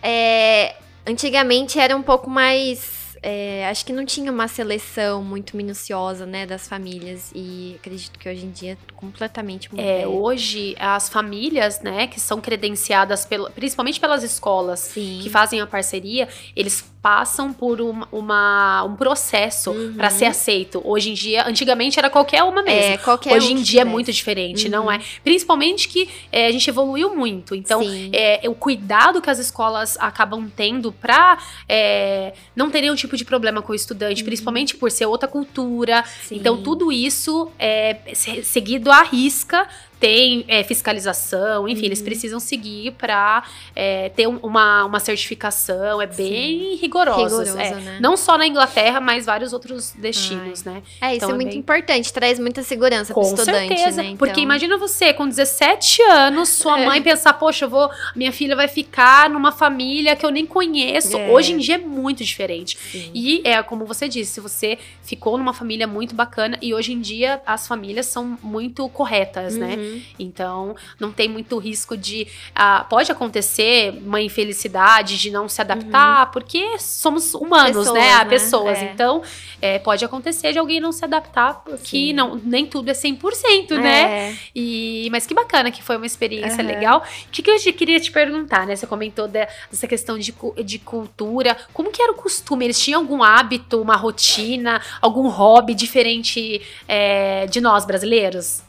É, 0.06 0.76
antigamente 1.06 1.78
era 1.78 1.96
um 1.96 2.02
pouco 2.02 2.28
mais 2.28 3.03
é, 3.24 3.66
acho 3.70 3.86
que 3.86 3.92
não 3.92 4.04
tinha 4.04 4.30
uma 4.30 4.46
seleção 4.46 5.24
muito 5.24 5.56
minuciosa, 5.56 6.26
né, 6.26 6.44
das 6.44 6.68
famílias 6.68 7.32
e 7.34 7.74
acredito 7.80 8.18
que 8.18 8.28
hoje 8.28 8.44
em 8.44 8.50
dia 8.50 8.72
é 8.72 8.76
completamente 8.94 9.74
mudou. 9.74 9.84
É, 9.84 10.06
hoje 10.06 10.76
as 10.78 11.08
famílias, 11.08 11.80
né, 11.80 12.06
que 12.06 12.20
são 12.20 12.38
credenciadas 12.38 13.24
pelo, 13.24 13.50
principalmente 13.50 13.98
pelas 13.98 14.22
escolas 14.22 14.80
Sim. 14.80 15.20
que 15.22 15.30
fazem 15.30 15.58
a 15.62 15.66
parceria, 15.66 16.28
eles 16.54 16.84
passam 17.04 17.52
por 17.52 17.82
uma, 17.82 18.08
uma 18.10 18.82
um 18.84 18.96
processo 18.96 19.72
uhum. 19.72 19.92
para 19.94 20.08
ser 20.08 20.24
aceito. 20.24 20.80
Hoje 20.82 21.10
em 21.10 21.12
dia, 21.12 21.46
antigamente 21.46 21.98
era 21.98 22.08
qualquer 22.08 22.42
uma 22.42 22.62
mesmo. 22.62 22.80
É, 22.80 22.96
qualquer 22.96 23.36
Hoje 23.36 23.48
um 23.54 23.58
em 23.58 23.62
dia 23.62 23.82
é 23.82 23.84
muito 23.84 24.10
diferente, 24.10 24.64
uhum. 24.64 24.70
não 24.70 24.90
é? 24.90 24.98
Principalmente 25.22 25.86
que 25.86 26.08
é, 26.32 26.46
a 26.46 26.50
gente 26.50 26.66
evoluiu 26.66 27.14
muito. 27.14 27.54
Então, 27.54 27.82
é, 28.10 28.40
o 28.48 28.54
cuidado 28.54 29.20
que 29.20 29.28
as 29.28 29.38
escolas 29.38 29.98
acabam 30.00 30.50
tendo 30.56 30.92
para 30.92 31.36
é, 31.68 32.32
não 32.56 32.70
ter 32.70 32.80
nenhum 32.80 32.94
tipo 32.94 33.13
de 33.16 33.24
problema 33.24 33.62
com 33.62 33.72
o 33.72 33.74
estudante, 33.74 34.22
uhum. 34.22 34.26
principalmente 34.26 34.76
por 34.76 34.90
ser 34.90 35.06
outra 35.06 35.28
cultura. 35.28 36.04
Sim. 36.22 36.36
Então, 36.36 36.62
tudo 36.62 36.92
isso 36.92 37.50
é 37.58 37.96
seguido 38.42 38.90
à 38.90 39.02
risca 39.02 39.66
tem 40.00 40.44
é, 40.48 40.62
fiscalização, 40.62 41.68
enfim, 41.68 41.80
uhum. 41.80 41.86
eles 41.86 42.02
precisam 42.02 42.40
seguir 42.40 42.92
para 42.92 43.44
é, 43.74 44.08
ter 44.10 44.26
um, 44.26 44.36
uma, 44.42 44.84
uma 44.84 45.00
certificação, 45.00 46.00
é 46.00 46.06
bem 46.06 46.72
Sim. 46.72 46.78
rigoroso 46.80 47.42
é. 47.58 47.74
né? 47.74 47.98
Não 48.00 48.16
só 48.16 48.36
na 48.36 48.46
Inglaterra, 48.46 49.00
mas 49.00 49.26
vários 49.26 49.52
outros 49.52 49.92
destinos, 49.92 50.66
Ai. 50.66 50.74
né? 50.74 50.82
É, 51.00 51.06
isso 51.08 51.16
então, 51.16 51.30
é, 51.30 51.32
é 51.32 51.34
muito 51.36 51.50
bem... 51.50 51.58
importante, 51.58 52.12
traz 52.12 52.38
muita 52.38 52.62
segurança 52.62 53.12
para 53.12 53.22
o 53.22 53.26
estudante, 53.26 53.68
certeza, 53.68 54.02
né? 54.02 54.08
Então... 54.08 54.16
Porque 54.16 54.40
imagina 54.40 54.76
você, 54.76 55.12
com 55.12 55.28
17 55.28 56.02
anos, 56.02 56.48
sua 56.50 56.80
é. 56.80 56.86
mãe 56.86 57.02
pensar, 57.02 57.32
poxa, 57.34 57.64
eu 57.64 57.70
vou, 57.70 57.90
minha 58.14 58.32
filha 58.32 58.56
vai 58.56 58.68
ficar 58.68 59.30
numa 59.30 59.52
família 59.52 60.16
que 60.16 60.24
eu 60.24 60.30
nem 60.30 60.46
conheço. 60.46 61.16
É. 61.16 61.30
Hoje 61.30 61.52
em 61.52 61.58
dia 61.58 61.76
é 61.76 61.78
muito 61.78 62.24
diferente. 62.24 62.78
Sim. 62.90 63.10
E 63.14 63.42
é 63.44 63.62
como 63.62 63.84
você 63.84 64.08
disse, 64.08 64.32
se 64.32 64.40
você 64.40 64.78
ficou 65.02 65.38
numa 65.38 65.52
família 65.52 65.86
muito 65.86 66.14
bacana, 66.14 66.58
e 66.60 66.74
hoje 66.74 66.92
em 66.92 67.00
dia 67.00 67.40
as 67.46 67.66
famílias 67.66 68.06
são 68.06 68.38
muito 68.42 68.88
corretas, 68.88 69.56
né? 69.56 69.76
Uhum. 69.84 69.94
né? 69.96 70.02
Então, 70.18 70.76
não 70.98 71.12
tem 71.12 71.28
muito 71.28 71.58
risco 71.58 71.96
de. 71.96 72.26
Uh, 72.50 72.84
pode 72.88 73.10
acontecer 73.10 74.00
uma 74.04 74.20
infelicidade 74.20 75.18
de 75.18 75.30
não 75.30 75.48
se 75.48 75.60
adaptar, 75.60 76.26
uhum. 76.26 76.32
porque 76.32 76.78
somos 76.78 77.34
humanos, 77.34 77.92
né? 77.92 78.24
pessoas, 78.24 78.24
né? 78.24 78.24
Pessoas. 78.24 78.78
É. 78.78 78.84
Então, 78.92 79.22
é, 79.60 79.78
pode 79.78 80.04
acontecer 80.04 80.52
de 80.52 80.58
alguém 80.58 80.80
não 80.80 80.92
se 80.92 81.04
adaptar, 81.04 81.62
porque 81.64 82.12
não, 82.12 82.36
nem 82.36 82.66
tudo 82.66 82.90
é 82.90 82.92
100%, 82.92 83.72
é. 83.72 83.78
né? 83.78 84.38
E, 84.54 85.08
mas 85.10 85.26
que 85.26 85.34
bacana 85.34 85.70
que 85.70 85.82
foi 85.82 85.96
uma 85.96 86.06
experiência 86.06 86.62
uhum. 86.62 86.68
legal. 86.68 86.98
O 87.26 87.30
que, 87.30 87.42
que 87.42 87.50
eu 87.50 87.72
queria 87.74 87.98
te 88.00 88.10
perguntar, 88.10 88.66
né? 88.66 88.76
Você 88.76 88.86
comentou 88.86 89.26
de, 89.26 89.46
dessa 89.70 89.86
questão 89.86 90.18
de, 90.18 90.34
de 90.64 90.78
cultura. 90.78 91.56
Como 91.72 91.90
que 91.90 92.02
era 92.02 92.12
o 92.12 92.14
costume? 92.14 92.66
Eles 92.66 92.80
tinham 92.80 93.00
algum 93.00 93.22
hábito, 93.22 93.80
uma 93.80 93.96
rotina, 93.96 94.80
algum 95.00 95.28
hobby 95.28 95.74
diferente 95.74 96.60
é, 96.86 97.46
de 97.46 97.60
nós 97.60 97.84
brasileiros? 97.84 98.62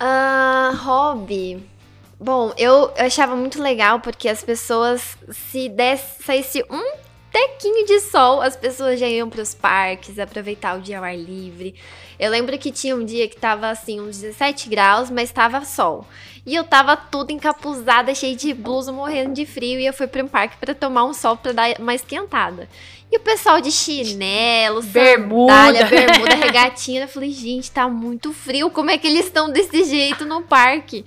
Uh, 0.00 0.76
hobby. 0.76 1.66
Bom, 2.20 2.52
eu, 2.56 2.92
achava 2.96 3.36
muito 3.36 3.62
legal 3.62 4.00
porque 4.00 4.28
as 4.28 4.42
pessoas, 4.42 5.16
se 5.30 5.68
desse, 5.68 6.22
saísse 6.22 6.64
um 6.70 7.07
tequinho 7.38 7.86
de 7.86 8.00
sol, 8.00 8.40
as 8.40 8.56
pessoas 8.56 8.98
já 8.98 9.06
iam 9.06 9.30
para 9.30 9.42
os 9.42 9.54
parques, 9.54 10.18
aproveitar 10.18 10.76
o 10.76 10.80
dia 10.80 10.98
ao 10.98 11.04
ar 11.04 11.16
livre. 11.16 11.74
Eu 12.18 12.30
lembro 12.30 12.58
que 12.58 12.72
tinha 12.72 12.96
um 12.96 13.04
dia 13.04 13.28
que 13.28 13.36
tava 13.36 13.68
assim, 13.68 14.00
uns 14.00 14.18
17 14.18 14.68
graus, 14.68 15.08
mas 15.08 15.30
tava 15.30 15.64
sol. 15.64 16.04
E 16.44 16.54
eu 16.54 16.64
tava 16.64 16.96
tudo 16.96 17.30
encapuzada, 17.30 18.14
cheia 18.14 18.34
de 18.34 18.52
blusa, 18.52 18.90
morrendo 18.90 19.34
de 19.34 19.46
frio, 19.46 19.78
e 19.78 19.86
eu 19.86 19.92
fui 19.92 20.06
para 20.06 20.24
um 20.24 20.28
parque 20.28 20.56
para 20.56 20.74
tomar 20.74 21.04
um 21.04 21.14
sol 21.14 21.36
para 21.36 21.52
dar 21.52 21.78
uma 21.78 21.94
esquentada. 21.94 22.68
E 23.10 23.16
o 23.16 23.20
pessoal 23.20 23.60
de 23.60 23.70
chinelo, 23.70 24.82
bermuda, 24.82 25.52
sandália, 25.52 25.86
bermuda, 25.86 26.34
regatinha. 26.36 27.02
Eu 27.02 27.08
falei, 27.08 27.30
gente, 27.30 27.70
tá 27.70 27.88
muito 27.88 28.32
frio. 28.32 28.70
Como 28.70 28.90
é 28.90 28.98
que 28.98 29.06
eles 29.06 29.26
estão 29.26 29.50
desse 29.50 29.84
jeito 29.84 30.24
no 30.26 30.42
parque? 30.42 31.04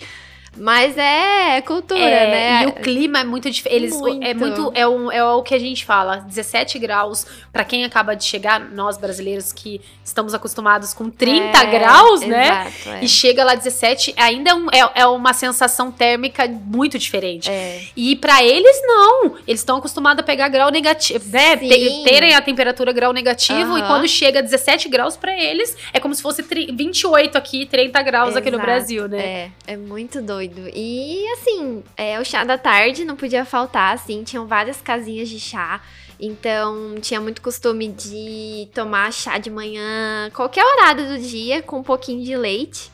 Mas 0.58 0.98
é 0.98 1.62
cultura, 1.62 2.00
é, 2.00 2.32
né? 2.32 2.64
E 2.64 2.68
o 2.68 2.74
clima 2.74 3.20
é 3.20 3.24
muito 3.24 3.50
diferente. 3.50 3.96
É 4.22 4.34
muito 4.34 4.72
é, 4.76 4.86
um, 4.86 5.10
é 5.10 5.24
o 5.24 5.42
que 5.42 5.56
a 5.56 5.60
gente 5.60 5.86
fala, 5.86 6.18
17 6.18 6.78
graus 6.78 7.26
para 7.54 7.64
quem 7.64 7.86
acaba 7.86 8.16
de 8.16 8.26
chegar, 8.26 8.60
nós 8.60 8.98
brasileiros 8.98 9.54
que 9.54 9.80
estamos 10.04 10.34
acostumados 10.34 10.94
com 10.94 11.10
30 11.10 11.58
é, 11.58 11.66
graus, 11.68 12.22
né? 12.22 12.68
Exato, 12.68 12.98
é. 12.98 13.04
E 13.04 13.08
chega 13.08 13.46
lá 13.46 13.56
17, 13.56 14.14
ainda 14.18 14.52
é, 14.52 14.54
um, 14.54 14.68
é, 14.70 14.92
é, 14.96 15.06
uma 15.08 15.32
sensação 15.34 15.90
térmica 15.90 16.46
muito 16.48 17.00
diferente. 17.00 17.50
É. 17.50 17.84
E 17.96 18.16
para 18.18 18.44
eles 18.44 18.82
não, 18.84 19.38
eles 19.48 19.62
estão 19.62 19.78
acostumados 19.78 20.22
a 20.22 20.24
pegar 20.24 20.50
grau 20.50 20.70
negativo, 20.70 21.24
né? 21.32 21.56
Terem 22.04 22.36
a 22.36 22.42
temperatura 22.42 22.92
grau 22.92 23.14
negativo 23.14 23.78
e 23.78 23.82
quando 23.84 24.08
chega 24.08 24.44
17 24.44 24.90
graus 24.90 25.16
para 25.16 25.34
eles 25.34 25.78
é 25.94 26.00
como 26.00 26.14
se 26.14 26.22
fosse 26.22 26.42
28 26.42 27.38
aqui, 27.38 27.66
30 27.66 28.02
graus 28.04 28.30
Exato, 28.32 28.40
aqui 28.40 28.52
no 28.52 28.60
Brasil, 28.60 29.08
né? 29.08 29.22
É, 29.22 29.52
é 29.68 29.78
muito 29.78 30.22
doido 30.22 30.41
doido. 30.48 30.70
E 30.74 31.26
assim, 31.34 31.84
é, 31.96 32.20
o 32.20 32.26
chá 32.26 32.44
da 32.44 32.58
tarde 32.58 33.06
não 33.06 33.16
podia 33.16 33.46
faltar, 33.46 33.94
assim, 33.94 34.24
tinham 34.24 34.48
várias 34.48 34.82
casinhas 34.82 35.30
de 35.30 35.40
chá. 35.40 35.82
Então, 36.20 36.96
tinha 37.02 37.20
muito 37.20 37.42
costume 37.42 37.88
de 37.88 38.70
tomar 38.76 39.12
chá 39.12 39.40
de 39.40 39.50
manhã, 39.50 40.30
qualquer 40.34 40.64
horário 40.64 41.08
do 41.08 41.18
dia, 41.18 41.64
com 41.64 41.80
um 41.80 41.84
pouquinho 41.84 42.24
de 42.24 42.38
leite. 42.38 42.92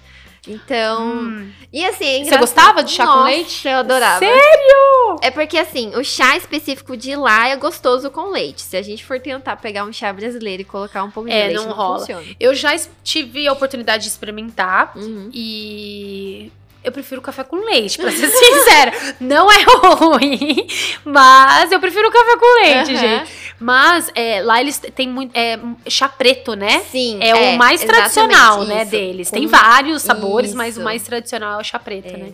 Então. 0.47 1.11
Hum. 1.11 1.51
E 1.71 1.85
assim. 1.85 2.21
É 2.21 2.23
Você 2.23 2.37
gostava 2.37 2.83
de 2.83 2.91
chá 2.91 3.05
Nossa, 3.05 3.17
com 3.17 3.25
leite? 3.25 3.67
Eu 3.67 3.77
adorava. 3.79 4.19
Sério? 4.19 5.17
É 5.21 5.29
porque 5.29 5.57
assim, 5.57 5.93
o 5.95 6.03
chá 6.03 6.37
específico 6.37 6.95
de 6.95 7.15
lá 7.15 7.49
é 7.49 7.55
gostoso 7.57 8.09
com 8.09 8.31
leite. 8.31 8.61
Se 8.61 8.77
a 8.77 8.81
gente 8.81 9.03
for 9.03 9.19
tentar 9.19 9.57
pegar 9.57 9.83
um 9.83 9.91
chá 9.91 10.11
brasileiro 10.13 10.61
e 10.61 10.65
colocar 10.65 11.03
um 11.03 11.11
pouco 11.11 11.29
de 11.29 11.35
é, 11.35 11.47
leite, 11.47 11.57
não, 11.57 11.67
não 11.67 11.73
rola. 11.73 11.99
Funciona. 11.99 12.25
Eu 12.39 12.55
já 12.55 12.75
tive 13.03 13.47
a 13.47 13.51
oportunidade 13.51 14.03
de 14.03 14.09
experimentar 14.09 14.93
uhum. 14.95 15.29
e 15.33 16.51
eu 16.83 16.91
prefiro 16.91 17.21
café 17.21 17.43
com 17.43 17.57
leite, 17.57 17.97
pra 17.97 18.11
ser 18.11 18.27
sincera. 18.29 18.93
Não 19.19 19.51
é 19.51 19.63
ruim, 19.95 20.67
mas 21.03 21.71
eu 21.71 21.79
prefiro 21.79 22.11
café 22.11 22.37
com 22.37 22.61
leite, 22.61 22.91
uhum. 22.91 22.97
gente. 22.97 23.31
Mas 23.59 24.11
é, 24.13 24.41
lá 24.41 24.61
eles 24.61 24.79
têm 24.95 25.09
muito. 25.09 25.35
É, 25.35 25.59
chá 25.89 26.07
preto, 26.07 26.55
né? 26.55 26.79
Sim. 26.91 27.19
É, 27.21 27.29
é 27.29 27.55
o 27.55 27.57
mais 27.57 27.83
tradicional, 27.83 28.63
né, 28.65 28.85
deles. 28.85 29.29
Com... 29.29 29.37
Tem 29.37 29.47
vários 29.47 30.01
sabores, 30.03 30.49
isso. 30.49 30.57
mas 30.57 30.77
o 30.77 30.81
mais 30.81 31.01
tradicional 31.03 31.59
é 31.59 31.61
o 31.61 31.63
chá 31.63 31.79
preto, 31.79 32.13
é. 32.13 32.17
né? 32.17 32.33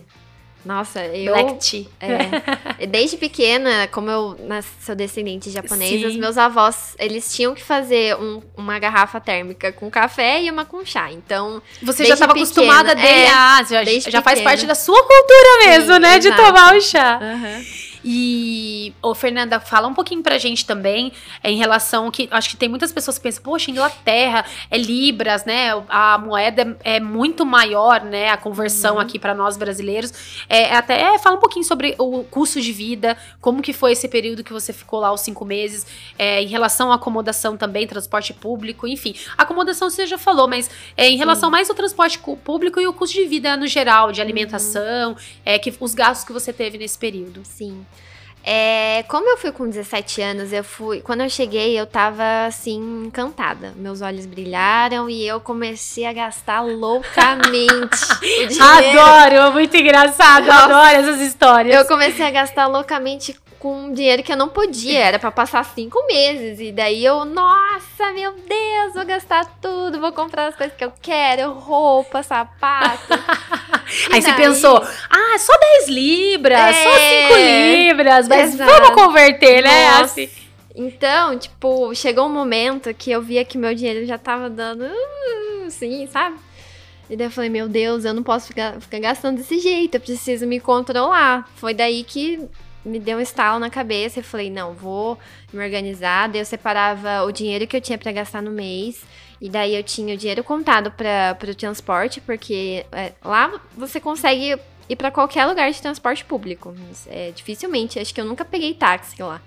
Nossa, 0.64 1.04
eu. 1.06 1.32
Black 1.32 1.54
tea. 1.58 1.86
É, 2.00 2.86
desde 2.86 3.16
pequena, 3.16 3.86
como 3.88 4.10
eu 4.10 4.36
sou 4.80 4.94
descendente 4.94 5.50
japonesa, 5.50 6.08
os 6.08 6.16
meus 6.16 6.38
avós, 6.38 6.94
eles 6.98 7.34
tinham 7.34 7.54
que 7.54 7.62
fazer 7.62 8.16
um, 8.16 8.42
uma 8.56 8.78
garrafa 8.78 9.20
térmica 9.20 9.72
com 9.72 9.90
café 9.90 10.42
e 10.42 10.50
uma 10.50 10.64
com 10.64 10.84
chá. 10.84 11.12
Então. 11.12 11.60
Você 11.82 12.04
já 12.06 12.14
estava 12.14 12.32
acostumada 12.32 12.94
desde. 12.94 13.12
É, 13.12 13.30
ah, 13.30 13.62
já, 13.68 14.10
já 14.10 14.22
faz 14.22 14.40
parte 14.40 14.66
da 14.66 14.74
sua 14.74 15.00
cultura 15.00 15.66
mesmo, 15.66 15.94
Sim, 15.94 16.00
né? 16.00 16.16
Exato. 16.16 16.36
De 16.36 16.42
tomar 16.42 16.74
o 16.74 16.80
chá. 16.80 17.20
Uhum. 17.20 17.93
E, 18.04 18.92
ô, 19.00 19.14
Fernanda, 19.14 19.58
fala 19.58 19.88
um 19.88 19.94
pouquinho 19.94 20.22
pra 20.22 20.36
gente 20.36 20.66
também 20.66 21.12
é, 21.42 21.50
em 21.50 21.56
relação 21.56 22.10
que 22.10 22.28
acho 22.30 22.50
que 22.50 22.56
tem 22.56 22.68
muitas 22.68 22.92
pessoas 22.92 23.16
que 23.16 23.22
pensam, 23.22 23.42
poxa, 23.42 23.70
Inglaterra 23.70 24.44
é 24.70 24.76
libras, 24.76 25.44
né? 25.44 25.70
A 25.88 26.18
moeda 26.18 26.76
é, 26.84 26.96
é 26.96 27.00
muito 27.00 27.46
maior, 27.46 28.02
né? 28.02 28.28
A 28.28 28.36
conversão 28.36 28.96
uhum. 28.96 29.00
aqui 29.00 29.18
para 29.18 29.34
nós 29.34 29.56
brasileiros. 29.56 30.12
É, 30.48 30.74
até 30.74 31.18
fala 31.18 31.36
um 31.36 31.40
pouquinho 31.40 31.64
sobre 31.64 31.94
o 31.98 32.24
custo 32.24 32.60
de 32.60 32.72
vida, 32.72 33.16
como 33.40 33.62
que 33.62 33.72
foi 33.72 33.92
esse 33.92 34.06
período 34.08 34.44
que 34.44 34.52
você 34.52 34.72
ficou 34.72 35.00
lá 35.00 35.12
os 35.12 35.22
cinco 35.22 35.44
meses, 35.44 35.86
é, 36.18 36.42
em 36.42 36.46
relação 36.46 36.92
à 36.92 36.96
acomodação 36.96 37.56
também, 37.56 37.86
transporte 37.86 38.34
público, 38.34 38.86
enfim. 38.86 39.14
Acomodação 39.38 39.88
você 39.88 40.06
já 40.06 40.18
falou, 40.18 40.46
mas 40.46 40.70
é, 40.96 41.08
em 41.08 41.16
relação 41.16 41.48
Sim. 41.48 41.52
mais 41.52 41.70
ao 41.70 41.76
transporte 41.76 42.18
público 42.44 42.80
e 42.80 42.86
o 42.86 42.92
custo 42.92 43.16
de 43.16 43.24
vida 43.24 43.56
no 43.56 43.66
geral, 43.66 44.12
de 44.12 44.20
alimentação, 44.20 45.12
uhum. 45.12 45.16
é, 45.44 45.58
que, 45.58 45.72
os 45.80 45.94
gastos 45.94 46.26
que 46.26 46.32
você 46.32 46.52
teve 46.52 46.76
nesse 46.76 46.98
período. 46.98 47.42
Sim. 47.44 47.84
É, 48.46 49.02
como 49.08 49.26
eu 49.30 49.38
fui 49.38 49.50
com 49.52 49.66
17 49.66 50.20
anos, 50.20 50.52
eu 50.52 50.62
fui. 50.62 51.00
Quando 51.00 51.22
eu 51.22 51.30
cheguei, 51.30 51.78
eu 51.80 51.86
tava 51.86 52.44
assim, 52.46 53.06
encantada. 53.06 53.72
Meus 53.74 54.02
olhos 54.02 54.26
brilharam 54.26 55.08
e 55.08 55.26
eu 55.26 55.40
comecei 55.40 56.04
a 56.04 56.12
gastar 56.12 56.60
loucamente. 56.60 58.04
adoro, 58.60 59.34
é 59.34 59.50
muito 59.50 59.74
engraçado, 59.74 60.46
Nossa, 60.46 60.64
adoro 60.64 60.96
essas 60.96 61.20
histórias. 61.22 61.74
Eu 61.74 61.86
comecei 61.86 62.26
a 62.26 62.30
gastar 62.30 62.66
loucamente 62.66 63.34
com 63.64 63.94
dinheiro 63.94 64.22
que 64.22 64.30
eu 64.30 64.36
não 64.36 64.50
podia, 64.50 64.98
era 64.98 65.18
para 65.18 65.30
passar 65.30 65.64
cinco 65.64 66.06
meses. 66.06 66.60
E 66.60 66.70
daí 66.70 67.02
eu, 67.02 67.24
nossa, 67.24 68.12
meu 68.12 68.32
Deus, 68.32 68.92
vou 68.92 69.06
gastar 69.06 69.46
tudo, 69.58 69.98
vou 69.98 70.12
comprar 70.12 70.48
as 70.48 70.54
coisas 70.54 70.76
que 70.76 70.84
eu 70.84 70.92
quero, 71.00 71.50
roupa, 71.50 72.22
sapato. 72.22 73.14
Aí 74.12 74.20
daí... 74.20 74.22
você 74.22 74.32
pensou, 74.34 74.76
ah, 75.08 75.38
só 75.38 75.58
10 75.78 75.88
libras, 75.88 76.60
é, 76.60 76.84
só 76.84 77.30
5 77.30 77.40
libras, 77.40 78.28
mas 78.28 78.52
exato. 78.52 78.70
vamos 78.70 78.90
converter, 78.90 79.62
né? 79.62 79.88
Assim. 80.00 80.28
Então, 80.74 81.38
tipo, 81.38 81.94
chegou 81.94 82.26
um 82.26 82.32
momento 82.32 82.92
que 82.92 83.10
eu 83.10 83.22
via 83.22 83.46
que 83.46 83.56
meu 83.56 83.74
dinheiro 83.74 84.04
já 84.04 84.18
tava 84.18 84.50
dando, 84.50 84.84
assim, 85.66 86.06
sabe? 86.08 86.36
E 87.08 87.16
daí 87.16 87.28
eu 87.28 87.30
falei, 87.30 87.48
meu 87.48 87.66
Deus, 87.66 88.04
eu 88.04 88.12
não 88.12 88.22
posso 88.22 88.48
ficar, 88.48 88.78
ficar 88.78 88.98
gastando 88.98 89.38
desse 89.38 89.58
jeito, 89.58 89.94
eu 89.94 90.00
preciso 90.00 90.46
me 90.46 90.60
controlar. 90.60 91.48
Foi 91.56 91.72
daí 91.72 92.04
que 92.04 92.46
me 92.84 92.98
deu 92.98 93.18
um 93.18 93.20
estalo 93.20 93.58
na 93.58 93.70
cabeça. 93.70 94.20
Eu 94.20 94.24
falei, 94.24 94.50
não, 94.50 94.74
vou 94.74 95.18
me 95.52 95.64
organizar. 95.64 96.28
Daí 96.28 96.40
eu 96.40 96.44
separava 96.44 97.22
o 97.24 97.32
dinheiro 97.32 97.66
que 97.66 97.76
eu 97.76 97.80
tinha 97.80 97.98
para 97.98 98.12
gastar 98.12 98.42
no 98.42 98.50
mês. 98.50 99.04
E 99.40 99.48
daí 99.48 99.74
eu 99.74 99.82
tinha 99.82 100.14
o 100.14 100.16
dinheiro 100.16 100.42
contado 100.44 100.90
para 100.90 101.36
o 101.50 101.54
transporte, 101.54 102.20
porque 102.20 102.86
é, 102.92 103.12
lá 103.22 103.60
você 103.76 104.00
consegue 104.00 104.58
ir 104.88 104.96
para 104.96 105.10
qualquer 105.10 105.44
lugar 105.46 105.70
de 105.70 105.80
transporte 105.80 106.24
público. 106.24 106.74
É, 107.08 107.32
dificilmente, 107.34 107.98
acho 107.98 108.14
que 108.14 108.20
eu 108.20 108.24
nunca 108.24 108.44
peguei 108.44 108.74
táxi 108.74 109.22
lá. 109.22 109.40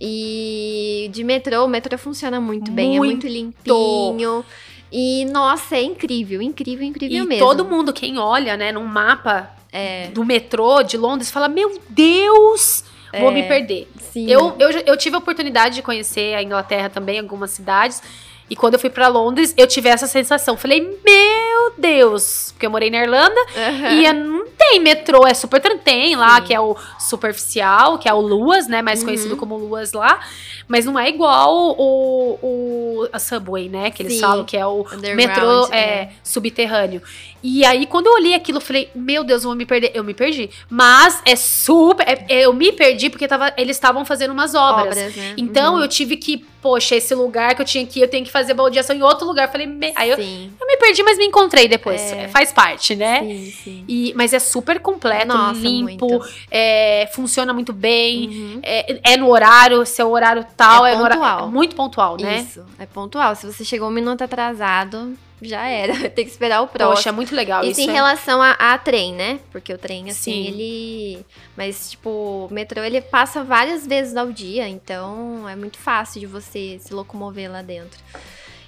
E 0.00 1.08
de 1.12 1.22
metrô, 1.22 1.64
o 1.64 1.68
metrô 1.68 1.96
funciona 1.96 2.40
muito, 2.40 2.70
muito. 2.70 2.72
bem, 2.72 2.96
é 2.96 2.98
muito 2.98 3.26
limpinho. 3.26 4.44
E, 4.90 5.24
nossa, 5.26 5.76
é 5.76 5.82
incrível, 5.82 6.42
incrível, 6.42 6.84
incrível 6.84 7.24
e 7.24 7.26
mesmo. 7.26 7.34
E 7.34 7.38
todo 7.38 7.64
mundo, 7.64 7.92
quem 7.92 8.18
olha, 8.18 8.56
né, 8.56 8.72
num 8.72 8.84
mapa 8.84 9.50
é. 9.72 10.08
do 10.08 10.24
metrô 10.24 10.82
de 10.82 10.96
Londres, 10.96 11.30
fala: 11.30 11.48
Meu 11.48 11.80
Deus! 11.88 12.84
Vou 13.18 13.30
é. 13.30 13.34
me 13.34 13.42
perder. 13.42 13.88
Sim. 13.98 14.30
Eu, 14.30 14.54
eu, 14.58 14.70
eu 14.70 14.96
tive 14.96 15.16
a 15.16 15.18
oportunidade 15.18 15.74
de 15.74 15.82
conhecer 15.82 16.34
a 16.34 16.42
Inglaterra 16.42 16.88
também, 16.88 17.18
algumas 17.18 17.50
cidades. 17.50 18.02
E 18.48 18.56
quando 18.56 18.74
eu 18.74 18.80
fui 18.80 18.90
para 18.90 19.08
Londres, 19.08 19.54
eu 19.56 19.66
tive 19.66 19.88
essa 19.88 20.06
sensação. 20.06 20.56
Falei, 20.56 20.80
meu 20.80 21.72
Deus. 21.78 22.52
Porque 22.52 22.66
eu 22.66 22.70
morei 22.70 22.90
na 22.90 22.98
Irlanda 22.98 23.40
Aham. 23.56 23.94
e 23.94 24.06
é- 24.06 24.12
não 24.12 24.46
tem 24.70 24.80
metrô, 24.80 25.26
é 25.26 25.34
super 25.34 25.60
tem 25.78 26.14
lá, 26.16 26.36
Sim. 26.40 26.46
que 26.46 26.54
é 26.54 26.60
o 26.60 26.76
superficial, 26.98 27.98
que 27.98 28.08
é 28.08 28.14
o 28.14 28.20
Luas, 28.20 28.66
né? 28.68 28.82
Mais 28.82 29.00
Uhum. 29.00 29.06
conhecido 29.06 29.36
como 29.36 29.56
Luas 29.56 29.92
lá. 29.92 30.20
Mas 30.68 30.84
não 30.84 30.98
é 30.98 31.08
igual 31.08 31.54
o, 31.78 32.38
o 32.42 33.08
a 33.12 33.18
Subway, 33.18 33.68
né? 33.68 33.90
Que 33.90 34.02
eles 34.02 34.14
Sim. 34.14 34.20
falam 34.20 34.44
que 34.44 34.56
é 34.56 34.66
o 34.66 34.84
metrô 35.14 35.66
é, 35.72 35.76
é. 35.78 36.08
subterrâneo. 36.22 37.02
E 37.42 37.64
aí, 37.64 37.86
quando 37.86 38.06
eu 38.06 38.12
olhei 38.12 38.34
aquilo, 38.34 38.58
eu 38.58 38.62
falei, 38.62 38.88
meu 38.94 39.24
Deus, 39.24 39.42
eu 39.42 39.48
vou 39.50 39.56
me 39.56 39.66
perder. 39.66 39.90
Eu 39.94 40.04
me 40.04 40.14
perdi. 40.14 40.48
Mas 40.70 41.20
é 41.26 41.34
super. 41.34 42.06
é- 42.08 42.24
eu 42.28 42.52
me 42.52 42.70
perdi 42.70 43.10
porque 43.10 43.26
tava, 43.26 43.52
eles 43.56 43.76
estavam 43.76 44.04
fazendo 44.04 44.30
umas 44.30 44.54
obras. 44.54 44.96
Obras, 44.96 45.16
né? 45.16 45.34
Então 45.36 45.74
Uhum. 45.74 45.80
eu 45.82 45.88
tive 45.88 46.16
que, 46.16 46.44
poxa, 46.62 46.94
esse 46.94 47.12
lugar 47.16 47.56
que 47.56 47.60
eu 47.62 47.66
tinha 47.66 47.84
que 47.84 47.98
ir, 47.98 48.02
eu 48.02 48.08
tenho 48.08 48.24
que 48.24 48.30
fazer 48.30 48.54
baldeação 48.54 48.94
em 48.94 49.02
outro 49.02 49.26
lugar. 49.26 49.48
Eu 49.48 49.52
falei, 49.52 49.66
me- 49.66 49.92
aí 49.96 50.10
eu, 50.10 50.16
eu 50.18 50.66
me 50.66 50.76
perdi, 50.78 51.02
mas 51.02 51.18
me 51.18 51.24
encontrei 51.24 51.66
depois. 51.66 52.00
É. 52.12 52.28
Faz 52.28 52.52
parte, 52.52 52.94
né? 52.94 53.20
sim, 53.20 53.52
sim. 53.64 53.84
E, 53.88 54.12
mas 54.14 54.32
é 54.32 54.38
super 54.52 54.78
completo, 54.80 55.26
Nossa, 55.28 55.58
limpo, 55.60 56.24
é, 56.50 57.08
funciona 57.14 57.52
muito 57.52 57.72
bem. 57.72 58.28
Uhum. 58.28 58.60
É, 58.62 59.12
é 59.12 59.16
no 59.16 59.28
horário, 59.30 59.84
seu 59.86 60.10
horário 60.10 60.44
tal, 60.56 60.84
É 60.86 60.92
é, 60.92 60.96
no 60.96 61.02
horário. 61.02 61.20
pontual. 61.22 61.48
É 61.48 61.50
muito 61.50 61.74
pontual, 61.76 62.16
né? 62.20 62.38
Isso, 62.38 62.64
é 62.78 62.86
pontual. 62.86 63.34
Se 63.34 63.46
você 63.46 63.64
chegou 63.64 63.88
um 63.88 63.92
minuto 63.92 64.22
atrasado, 64.22 65.16
já 65.40 65.66
era. 65.66 65.94
Tem 66.10 66.24
que 66.24 66.30
esperar 66.30 66.60
o 66.62 66.68
próximo. 66.68 66.96
Poxa, 66.96 67.08
é 67.08 67.12
muito 67.12 67.34
legal 67.34 67.62
Isso 67.62 67.80
isso. 67.80 67.80
em 67.80 67.88
é- 67.90 67.94
relação 67.94 68.40
a, 68.42 68.52
a 68.52 68.78
trem, 68.78 69.12
né? 69.14 69.40
Porque 69.50 69.72
o 69.72 69.78
trem, 69.78 70.08
assim, 70.10 70.32
Sim. 70.32 70.46
ele. 70.46 71.26
Mas, 71.56 71.90
tipo, 71.90 72.46
o 72.50 72.52
metrô 72.52 72.82
ele 72.82 73.00
passa 73.00 73.42
várias 73.42 73.86
vezes 73.86 74.16
ao 74.16 74.30
dia, 74.30 74.68
então 74.68 75.48
é 75.48 75.56
muito 75.56 75.78
fácil 75.78 76.20
de 76.20 76.26
você 76.26 76.78
se 76.80 76.92
locomover 76.94 77.50
lá 77.50 77.62
dentro. 77.62 77.98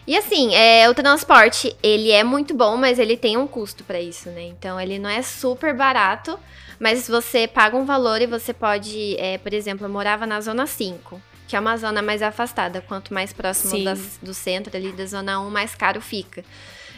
E 0.07 0.17
assim, 0.17 0.55
é, 0.55 0.89
o 0.91 0.95
transporte, 0.95 1.75
ele 1.83 2.11
é 2.11 2.23
muito 2.23 2.53
bom, 2.55 2.77
mas 2.77 2.99
ele 2.99 3.17
tem 3.17 3.37
um 3.37 3.47
custo 3.47 3.83
pra 3.85 4.01
isso, 4.01 4.29
né? 4.31 4.43
Então 4.43 4.79
ele 4.81 4.99
não 4.99 5.09
é 5.09 5.23
super 5.23 5.75
barato, 5.75 6.39
mas 6.79 7.09
você 7.09 7.49
paga 7.49 7.77
um 7.77 7.85
valor 7.87 8.21
e 8.21 8.27
você 8.27 8.53
pode, 8.53 9.17
é, 9.19 9.39
por 9.39 9.55
exemplo, 9.55 9.87
eu 9.87 9.91
morava 9.91 10.27
na 10.27 10.41
zona 10.43 10.67
5, 10.67 11.21
que 11.49 11.57
é 11.57 11.61
uma 11.61 11.77
zona 11.79 12.03
mais 12.03 12.21
afastada. 12.21 12.83
Quanto 12.83 13.15
mais 13.15 13.33
próximo 13.33 13.73
das- 13.85 14.19
do 14.23 14.35
centro 14.35 14.77
ali 14.77 14.93
da 14.93 15.07
zona 15.07 15.41
1, 15.41 15.49
mais 15.49 15.75
caro 15.75 16.01
fica. 16.03 16.45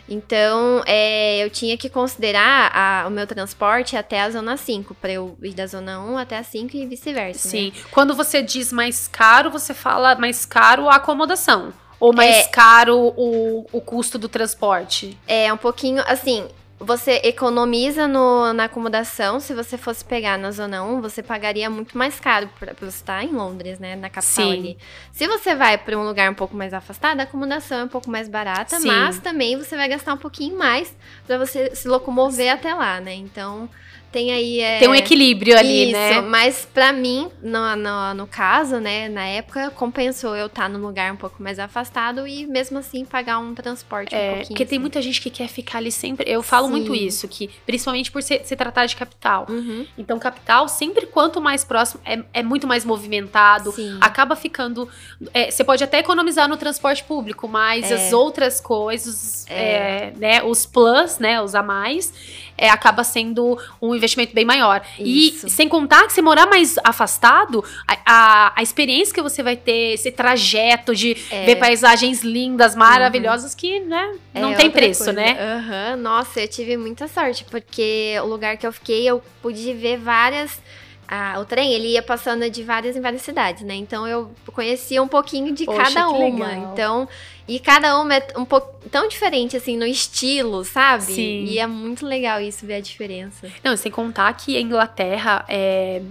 Então, 0.08 0.82
é, 0.86 1.44
eu 1.44 1.50
tinha 1.50 1.76
que 1.76 1.88
considerar 1.88 2.70
a- 2.72 3.04
o 3.08 3.10
meu 3.10 3.26
transporte 3.26 3.96
até 3.96 4.20
a 4.20 4.30
zona 4.30 4.56
5, 4.56 4.94
para 4.94 5.12
eu 5.12 5.36
ir 5.42 5.52
da 5.54 5.66
zona 5.66 6.00
1 6.00 6.16
até 6.16 6.38
a 6.38 6.44
5 6.44 6.76
e 6.76 6.86
vice-versa. 6.86 7.46
né? 7.48 7.50
Sim. 7.50 7.72
Quando 7.90 8.14
você 8.14 8.40
diz 8.40 8.72
mais 8.72 9.08
caro, 9.08 9.50
você 9.50 9.74
fala 9.74 10.14
mais 10.16 10.46
caro 10.46 10.88
a 10.88 10.96
acomodação. 10.96 11.72
Ou 11.98 12.12
mais 12.12 12.36
É. 12.36 12.48
caro 12.48 12.96
o, 13.16 13.66
o 13.72 13.80
custo 13.80 14.18
do 14.18 14.28
transporte. 14.28 15.16
É 15.26 15.52
um 15.52 15.56
pouquinho 15.56 16.02
assim. 16.06 16.46
Você 16.78 17.22
economiza 17.24 18.06
no- 18.06 18.52
na 18.52 18.64
acomodação. 18.64 19.40
Se 19.40 19.54
você 19.54 19.78
fosse 19.78 20.04
pegar 20.04 20.36
na 20.36 20.50
zona 20.50 20.84
1, 20.84 21.00
você 21.00 21.22
pagaria 21.22 21.70
muito 21.70 21.96
mais 21.96 22.20
caro 22.20 22.50
pra, 22.58 22.74
pra 22.74 22.90
você 22.90 22.98
estar 22.98 23.24
em 23.24 23.28
Londres, 23.28 23.78
né? 23.78 23.96
Na 23.96 24.10
capital 24.10 24.44
Sim. 24.44 24.52
ali. 24.52 24.78
Se 25.10 25.26
você 25.26 25.54
vai 25.54 25.78
pra 25.78 25.96
um 25.96 26.04
lugar 26.04 26.30
um 26.30 26.34
pouco 26.34 26.54
mais 26.54 26.74
afastado, 26.74 27.18
a 27.20 27.22
acomodação 27.22 27.78
é 27.78 27.84
um 27.84 27.88
pouco 27.88 28.10
mais 28.10 28.28
barata, 28.28 28.78
Sim. 28.78 28.88
mas 28.88 29.18
também 29.18 29.56
você 29.56 29.74
vai 29.74 29.88
gastar 29.88 30.12
um 30.12 30.18
pouquinho 30.18 30.58
mais 30.58 30.94
pra 31.26 31.38
você 31.38 31.74
se 31.74 31.88
locomover 31.88 32.52
até 32.52 32.74
lá, 32.74 33.00
né? 33.00 33.14
Então, 33.14 33.70
tem 34.16 34.32
aí. 34.32 34.60
é, 34.60 34.78
Tem 34.78 34.88
um 34.88 34.94
equilíbrio 34.94 35.58
ali, 35.58 35.84
Isso, 35.90 35.92
né? 35.92 36.20
mas 36.22 36.66
pra 36.72 36.90
mim, 36.90 37.28
no, 37.42 37.76
no, 37.76 38.14
no 38.14 38.26
caso, 38.26 38.80
né, 38.80 39.10
na 39.10 39.26
época, 39.26 39.70
compensou 39.72 40.34
eu 40.34 40.46
estar 40.46 40.70
num 40.70 40.78
lugar 40.80 41.12
um 41.12 41.16
pouco 41.16 41.42
mais 41.42 41.58
afastado 41.58 42.26
e 42.26 42.46
mesmo 42.46 42.78
assim 42.78 43.04
pagar 43.04 43.38
um 43.38 43.54
transporte 43.54 44.14
um 44.14 44.18
É, 44.18 44.26
pouquinho. 44.28 44.48
porque 44.48 44.64
tem 44.64 44.76
assim. 44.76 44.80
muita 44.80 45.02
gente 45.02 45.20
que 45.20 45.28
quer 45.28 45.48
ficar 45.48 45.78
ali 45.78 45.92
sempre. 45.92 46.24
Eu 46.30 46.42
falo 46.42 46.66
muito 46.68 46.94
Sim. 46.94 47.04
isso, 47.06 47.28
que 47.28 47.50
principalmente 47.66 48.10
por 48.10 48.22
se, 48.22 48.40
se 48.42 48.56
tratar 48.56 48.86
de 48.86 48.96
capital. 48.96 49.46
Uhum, 49.50 49.84
Então, 49.98 50.18
capital, 50.18 50.66
sempre 50.66 51.04
quanto 51.06 51.38
mais 51.38 51.62
próximo, 51.62 52.00
é, 52.04 52.22
é 52.32 52.42
muito 52.42 52.66
mais 52.66 52.84
movimentado. 52.86 53.72
sim. 53.72 53.98
Acaba 54.00 54.34
ficando. 54.34 54.88
é, 55.34 55.50
você 55.50 55.62
pode 55.62 55.84
até 55.84 55.98
economizar 55.98 56.48
no 56.48 56.56
transporte 56.56 57.04
público, 57.04 57.46
mas 57.46 57.90
É. 57.90 57.94
as 57.94 58.12
outras 58.14 58.60
coisas, 58.62 59.44
é, 59.48 60.12
né, 60.16 60.42
os 60.42 60.64
plus, 60.64 61.18
né, 61.18 61.40
os 61.42 61.54
a 61.54 61.62
mais, 61.62 62.12
é, 62.58 62.68
acaba 62.70 63.04
sendo 63.04 63.58
um 63.80 63.94
investimento 63.94 64.34
bem 64.34 64.44
maior. 64.44 64.82
Isso. 64.98 65.46
E 65.46 65.50
sem 65.50 65.68
contar 65.68 66.06
que 66.06 66.12
se 66.12 66.22
morar 66.22 66.46
mais 66.46 66.76
afastado, 66.84 67.64
a, 67.86 67.96
a, 68.06 68.52
a 68.56 68.62
experiência 68.62 69.14
que 69.14 69.22
você 69.22 69.42
vai 69.42 69.56
ter, 69.56 69.94
esse 69.94 70.10
trajeto 70.10 70.94
de 70.94 71.16
É. 71.30 71.44
ver 71.44 71.56
paisagens 71.56 72.22
lindas, 72.22 72.74
maravilhosas, 72.74 73.54
que, 73.54 73.80
né, 73.80 74.14
É 74.34 74.40
não 74.40 74.54
tem 74.54 74.66
outra 74.66 74.80
preço, 74.80 75.04
coisa. 75.04 75.12
né? 75.12 75.36
Aham, 75.40 75.96
Nossa, 75.96 76.40
eu 76.40 76.48
tive 76.48 76.76
muita 76.76 77.08
sorte, 77.08 77.44
porque 77.50 78.14
o 78.22 78.26
lugar 78.26 78.56
que 78.56 78.66
eu 78.66 78.72
fiquei, 78.72 79.06
eu 79.08 79.22
pude 79.42 79.72
ver 79.74 79.98
várias. 79.98 80.60
ah, 81.08 81.36
o 81.38 81.44
trem, 81.44 81.72
ele 81.72 81.88
ia 81.92 82.02
passando 82.02 82.48
de 82.50 82.62
várias 82.64 82.96
em 82.96 83.00
várias 83.00 83.22
cidades, 83.22 83.62
né? 83.62 83.74
Então 83.76 84.06
eu 84.08 84.30
conhecia 84.52 85.00
um 85.02 85.06
pouquinho 85.08 85.54
de 85.54 85.64
Poxa, 85.64 85.78
cada 85.82 86.06
que 86.08 86.12
uma. 86.14 86.46
legal. 86.48 86.72
Então, 86.72 87.08
e 87.48 87.60
cada 87.60 87.98
uma 88.00 88.14
é 88.14 88.26
um 88.36 88.44
pouco 88.44 88.74
tão 88.90 89.08
diferente 89.08 89.56
assim 89.56 89.76
no 89.76 89.86
estilo, 89.86 90.64
sabe? 90.64 91.04
Sim. 91.04 91.44
E 91.44 91.58
é 91.58 91.66
muito 91.66 92.04
legal 92.04 92.40
isso 92.40 92.66
ver 92.66 92.74
a 92.74 92.80
diferença. 92.80 93.48
Não, 93.62 93.76
sem 93.76 93.90
contar 93.90 94.32
que 94.34 94.56
a 94.56 94.60
Inglaterra 94.60 95.44
é 95.48 96.02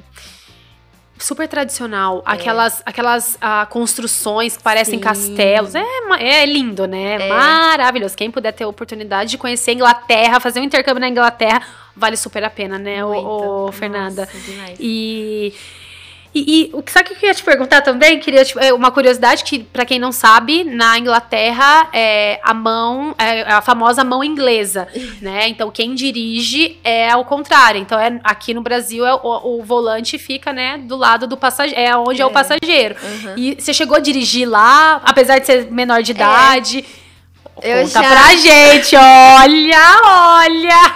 super 1.17 1.47
tradicional. 1.47 2.19
É. 2.19 2.31
Aquelas, 2.31 2.81
aquelas 2.85 3.37
ah, 3.41 3.65
construções 3.69 4.57
que 4.57 4.63
parecem 4.63 4.95
Sim. 4.95 5.03
castelos. 5.03 5.73
É, 5.75 5.83
é 6.19 6.45
lindo, 6.45 6.85
né? 6.87 7.15
É. 7.15 7.29
Maravilhoso. 7.29 8.15
Quem 8.15 8.29
puder 8.29 8.51
ter 8.51 8.63
a 8.63 8.67
oportunidade 8.67 9.31
de 9.31 9.37
conhecer 9.37 9.71
a 9.71 9.73
Inglaterra, 9.73 10.39
fazer 10.39 10.59
um 10.59 10.63
intercâmbio 10.63 11.01
na 11.01 11.09
Inglaterra, 11.09 11.61
vale 11.95 12.17
super 12.17 12.43
a 12.43 12.49
pena, 12.49 12.77
né, 12.77 13.03
ô- 13.03 13.67
ô, 13.67 13.71
Fernanda? 13.71 14.21
Nossa, 14.25 14.37
demais. 14.37 14.77
E, 14.79 15.53
e, 16.35 16.61
e 16.65 16.69
o 16.73 16.83
que 16.83 16.91
sabe 16.91 17.05
o 17.05 17.07
que 17.07 17.13
eu 17.15 17.19
queria 17.19 17.33
te 17.33 17.43
perguntar 17.43 17.81
também? 17.81 18.19
Queria 18.19 18.43
te- 18.43 18.59
é, 18.59 18.73
uma 18.73 18.91
curiosidade 18.91 19.43
que 19.43 19.59
pra 19.59 19.85
quem 19.85 19.97
não 19.97 20.11
sabe, 20.11 20.63
na 20.65 20.99
Inglaterra 20.99 21.87
é 21.93 22.39
a 22.43 22.53
mão 22.53 23.15
é 23.17 23.41
a 23.43 23.61
famosa 23.61 24.03
mão 24.03 24.23
inglesa, 24.23 24.87
né? 25.21 25.47
Então 25.47 25.71
quem 25.71 25.95
dirige 25.95 26.77
é 26.83 27.09
ao 27.09 27.23
contrário. 27.23 27.79
Então 27.79 27.97
é 27.99 28.19
aqui 28.23 28.53
no 28.53 28.61
Brasil 28.61 29.05
é 29.05 29.13
o, 29.15 29.59
o 29.59 29.63
volante 29.63 30.17
fica, 30.17 30.51
né, 30.51 30.77
do 30.77 30.95
lado 30.95 31.25
do 31.25 31.37
passageiro, 31.37 31.79
é 31.79 31.95
onde 31.97 32.21
é, 32.21 32.25
o 32.25 32.29
É. 32.29 32.33
passageiro. 32.33 32.95
Aham. 33.01 33.33
E 33.37 33.55
você 33.57 33.73
chegou 33.73 33.95
a 33.95 33.99
dirigir 33.99 34.47
lá, 34.47 35.01
apesar 35.05 35.39
de 35.39 35.45
ser 35.45 35.71
menor 35.71 36.03
de 36.03 36.11
idade? 36.11 36.85
Eu 37.61 37.83
Conta 37.83 38.01
já- 38.01 38.09
pra 38.09 38.35
gente, 38.35 38.95
olha, 38.97 40.01
olha! 40.03 40.93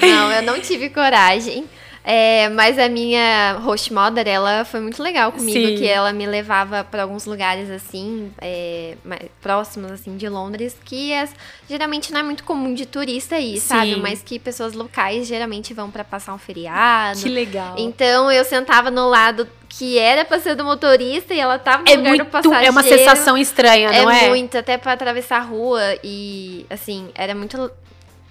Não, 0.00 0.30
eu 0.32 0.42
não 0.42 0.60
tive 0.60 0.90
coragem. 0.90 1.64
É, 2.06 2.50
mas 2.50 2.78
a 2.78 2.86
minha 2.86 3.54
host 3.62 3.90
mother, 3.90 4.28
ela 4.28 4.62
foi 4.66 4.78
muito 4.80 5.02
legal 5.02 5.32
comigo, 5.32 5.68
Sim. 5.68 5.76
que 5.76 5.86
ela 5.88 6.12
me 6.12 6.26
levava 6.26 6.84
para 6.84 7.02
alguns 7.02 7.24
lugares 7.24 7.70
assim, 7.70 8.30
é, 8.42 8.94
próximos 9.40 9.90
assim 9.90 10.14
de 10.18 10.28
Londres, 10.28 10.76
que 10.84 11.12
é- 11.12 11.26
geralmente 11.66 12.12
não 12.12 12.20
é 12.20 12.22
muito 12.22 12.44
comum 12.44 12.74
de 12.74 12.84
turista 12.84 13.38
ir, 13.38 13.58
sabe? 13.58 13.96
Mas 13.96 14.22
que 14.22 14.38
pessoas 14.38 14.74
locais 14.74 15.26
geralmente 15.26 15.72
vão 15.72 15.90
para 15.90 16.04
passar 16.04 16.34
um 16.34 16.38
feriado. 16.38 17.20
Que 17.22 17.28
legal. 17.30 17.74
Então 17.78 18.30
eu 18.30 18.44
sentava 18.44 18.90
no 18.90 19.08
lado 19.08 19.48
que 19.66 19.98
era 19.98 20.24
pra 20.26 20.38
ser 20.38 20.54
do 20.54 20.62
motorista 20.64 21.32
e 21.34 21.40
ela 21.40 21.58
tava 21.58 21.84
no 21.84 21.88
É 21.90 21.96
lugar 21.96 22.12
do 22.12 22.16
muito, 22.18 22.26
passageiro. 22.30 22.66
é 22.66 22.70
uma 22.70 22.82
sensação 22.82 23.36
estranha, 23.38 23.90
não 23.90 24.10
é? 24.10 24.26
É 24.26 24.28
muito, 24.28 24.56
até 24.58 24.76
pra 24.76 24.92
atravessar 24.92 25.38
a 25.38 25.42
rua 25.44 25.80
e, 26.04 26.66
assim, 26.68 27.08
era 27.14 27.34
muito. 27.34 27.70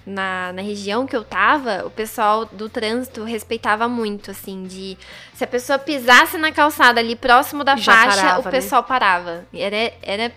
Na, 0.06 0.52
na 0.52 0.62
região 0.62 1.08
que 1.08 1.16
eu 1.16 1.24
tava, 1.24 1.84
o 1.86 1.90
pessoal 1.90 2.46
do 2.46 2.68
trânsito 2.68 3.24
respeitava 3.24 3.88
muito, 3.88 4.32
assim, 4.32 4.64
de. 4.66 4.98
Se 5.34 5.44
a 5.46 5.48
pessoa 5.48 5.80
pisasse 5.80 6.38
na 6.38 6.52
calçada 6.52 7.00
ali 7.00 7.16
próximo 7.16 7.64
da 7.64 7.78
Já 7.78 7.94
faixa, 7.94 8.18
parava, 8.22 8.42
o 8.42 8.46
né? 8.46 8.52
pessoal 8.52 8.84
parava. 8.84 9.46
Era. 9.54 9.94
era 10.02 10.32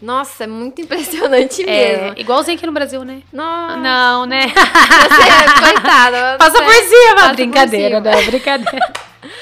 nossa, 0.00 0.46
muito 0.46 0.80
impressionante 0.82 1.62
É, 1.68 1.96
mesmo. 2.04 2.18
igualzinho 2.18 2.56
aqui 2.56 2.64
no 2.66 2.72
Brasil, 2.72 3.04
né? 3.04 3.20
Nossa, 3.32 3.76
Não, 3.76 4.24
né? 4.26 4.46
você, 4.48 5.60
coitada. 5.60 6.36
Passa 6.40 6.62
por 6.62 6.72
cima, 6.72 7.14
passa 7.16 7.28
por 7.28 7.34
brincadeira, 7.36 7.96
cima. 7.98 8.10
né? 8.16 8.22
Brincadeira. 8.22 8.92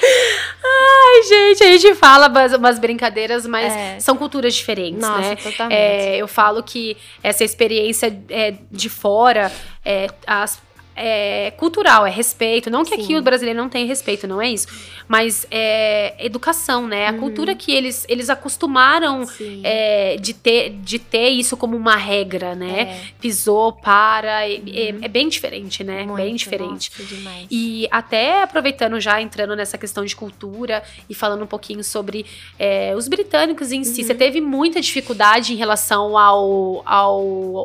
Ai, 0.01 1.23
gente, 1.25 1.65
a 1.65 1.67
gente 1.77 1.95
fala 1.95 2.29
umas, 2.29 2.53
umas 2.53 2.79
brincadeiras, 2.79 3.47
mas 3.47 3.73
É. 3.73 4.01
são 4.01 4.17
culturas 4.17 4.55
diferentes, 4.55 5.01
Nossa, 5.01 5.21
né? 5.21 5.37
totalmente. 5.37 5.77
É, 5.79 6.17
eu 6.17 6.29
falo 6.29 6.63
que 6.63 6.97
essa 7.23 7.45
experiência 7.45 8.17
é, 8.29 8.55
de 8.71 8.89
fora, 8.89 9.51
é, 9.85 10.09
as- 10.27 10.61
é 10.99 11.51
cultural, 11.53 12.07
é 12.07 12.11
respeito. 12.11 12.71
Não 12.71 12.85
que 12.85 12.95
Sim. 12.97 13.03
aqui 13.03 13.17
o 13.17 13.23
brasileiro 13.23 13.59
não 13.59 13.69
tem 13.69 13.87
respeito, 13.87 14.27
não 14.27 14.41
é 14.43 14.51
isso. 14.51 14.67
Mas 15.07 15.47
é 15.51 16.15
educação, 16.19 16.87
né? 16.87 17.07
A 17.09 17.13
Uhum. 17.13 17.19
cultura 17.21 17.55
que 17.55 17.73
eles, 17.73 18.05
eles 18.09 18.29
acostumaram 18.29 19.25
é, 19.65 20.17
de, 20.17 20.35
ter, 20.35 20.71
de 20.71 20.99
ter 20.99 21.29
isso 21.31 21.57
como 21.57 21.77
uma 21.77 21.97
regra, 21.97 22.55
né? 22.55 22.81
É. 22.81 23.01
Pisou, 23.21 23.73
para. 23.73 24.47
É, 24.49 24.95
é- 25.03 25.09
bem 25.09 25.29
diferente, 25.29 25.83
né? 25.85 25.99
bem 25.99 26.07
Muito, 26.07 26.37
diferente. 26.37 26.91
nossa. 26.99 27.47
E 27.51 27.89
até 27.91 28.43
aproveitando 28.43 29.01
já, 29.01 29.21
entrando 29.23 29.55
nessa 29.57 29.79
questão 29.79 30.05
de 30.05 30.15
cultura 30.17 30.83
e 31.09 31.15
falando 31.15 31.43
um 31.45 31.47
pouquinho 31.47 31.83
sobre 31.85 32.27
é, 32.59 32.95
os 32.97 33.09
britânicos 33.09 33.73
em 33.73 33.85
si, 33.85 34.01
Uhum. 34.03 34.07
você 34.09 34.15
teve 34.15 34.41
muita 34.41 34.81
dificuldade 34.81 35.53
em 35.53 35.57
relação 35.57 36.17
ao, 36.19 36.83
ao 36.87 37.19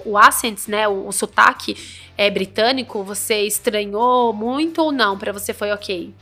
o 0.06 0.18
accent, 0.18 0.68
né, 0.68 0.88
o, 0.88 1.08
o 1.08 1.12
sotaque 1.12 1.76
é, 2.18 2.30
britânico? 2.30 3.04
Você 3.04 3.42
estranhou 3.42 4.34
muito 4.34 4.82
ou 4.82 4.92
não? 4.92 5.18
Pra 5.18 5.32
você 5.32 5.54
foi 5.54 5.72
ok? 5.72 6.14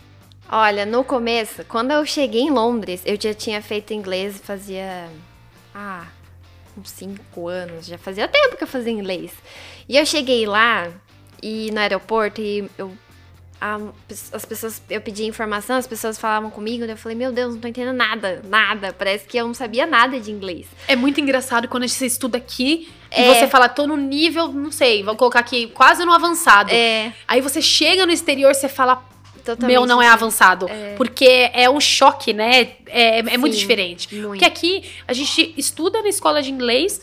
Olha, 0.49 0.85
no 0.85 1.03
começo, 1.03 1.63
quando 1.65 1.91
eu 1.91 2.05
cheguei 2.05 2.41
em 2.41 2.49
Londres, 2.49 3.01
eu 3.05 3.17
já 3.19 3.33
tinha 3.33 3.61
feito 3.61 3.93
inglês 3.93 4.37
fazia. 4.43 5.09
Ah, 5.73 6.07
uns 6.77 6.89
5 6.89 7.47
anos. 7.47 7.85
Já 7.85 7.97
fazia 7.97 8.27
tempo 8.27 8.57
que 8.57 8.63
eu 8.63 8.67
fazia 8.67 8.91
inglês. 8.91 9.31
E 9.87 9.97
eu 9.97 10.05
cheguei 10.05 10.45
lá 10.45 10.91
e 11.41 11.71
no 11.71 11.79
aeroporto 11.79 12.41
e 12.41 12.69
eu. 12.77 12.91
A- 13.61 13.77
as 14.33 14.43
pessoas, 14.43 14.81
eu 14.89 14.99
pedi 14.99 15.23
informação, 15.25 15.75
as 15.75 15.85
pessoas 15.85 16.17
falavam 16.17 16.49
comigo, 16.49 16.83
eu 16.83 16.97
falei, 16.97 17.15
meu 17.15 17.31
Deus, 17.31 17.53
não 17.53 17.61
tô 17.61 17.67
entendendo 17.67 17.95
nada, 17.95 18.41
nada. 18.49 18.91
Parece 18.91 19.25
que 19.27 19.37
eu 19.37 19.45
não 19.45 19.53
sabia 19.53 19.85
nada 19.85 20.19
de 20.19 20.31
inglês. 20.31 20.65
É 20.87 20.95
muito 20.95 21.21
engraçado 21.21 21.67
quando 21.67 21.87
você 21.87 22.07
estuda 22.07 22.39
aqui 22.39 22.89
e 23.15 23.21
É. 23.21 23.33
você 23.35 23.47
fala, 23.47 23.69
tô 23.69 23.85
no 23.85 23.95
nível, 23.95 24.47
não 24.47 24.71
sei, 24.71 25.03
vou 25.03 25.15
colocar 25.15 25.39
aqui, 25.41 25.67
quase 25.67 26.03
no 26.03 26.11
avançado. 26.11 26.71
É, 26.73 27.13
Aí 27.27 27.39
você 27.39 27.61
chega 27.61 28.05
no 28.05 28.11
exterior, 28.11 28.53
você 28.55 28.67
fala, 28.67 29.03
totalmente. 29.45 29.67
meu, 29.77 29.85
não 29.85 30.01
é 30.01 30.07
avançado. 30.07 30.67
É. 30.67 30.95
Porque 30.95 31.49
é 31.53 31.69
um 31.69 31.79
choque, 31.79 32.33
né? 32.33 32.69
É, 32.87 33.19
é 33.19 33.37
muito 33.37 33.53
Sim, 33.53 33.59
diferente. 33.59 34.13
muito. 34.15 34.27
Porque 34.29 34.45
aqui 34.45 34.83
a 35.07 35.13
gente 35.13 35.53
estuda 35.55 36.01
na 36.01 36.09
escola 36.09 36.41
de 36.41 36.49
inglês 36.51 36.99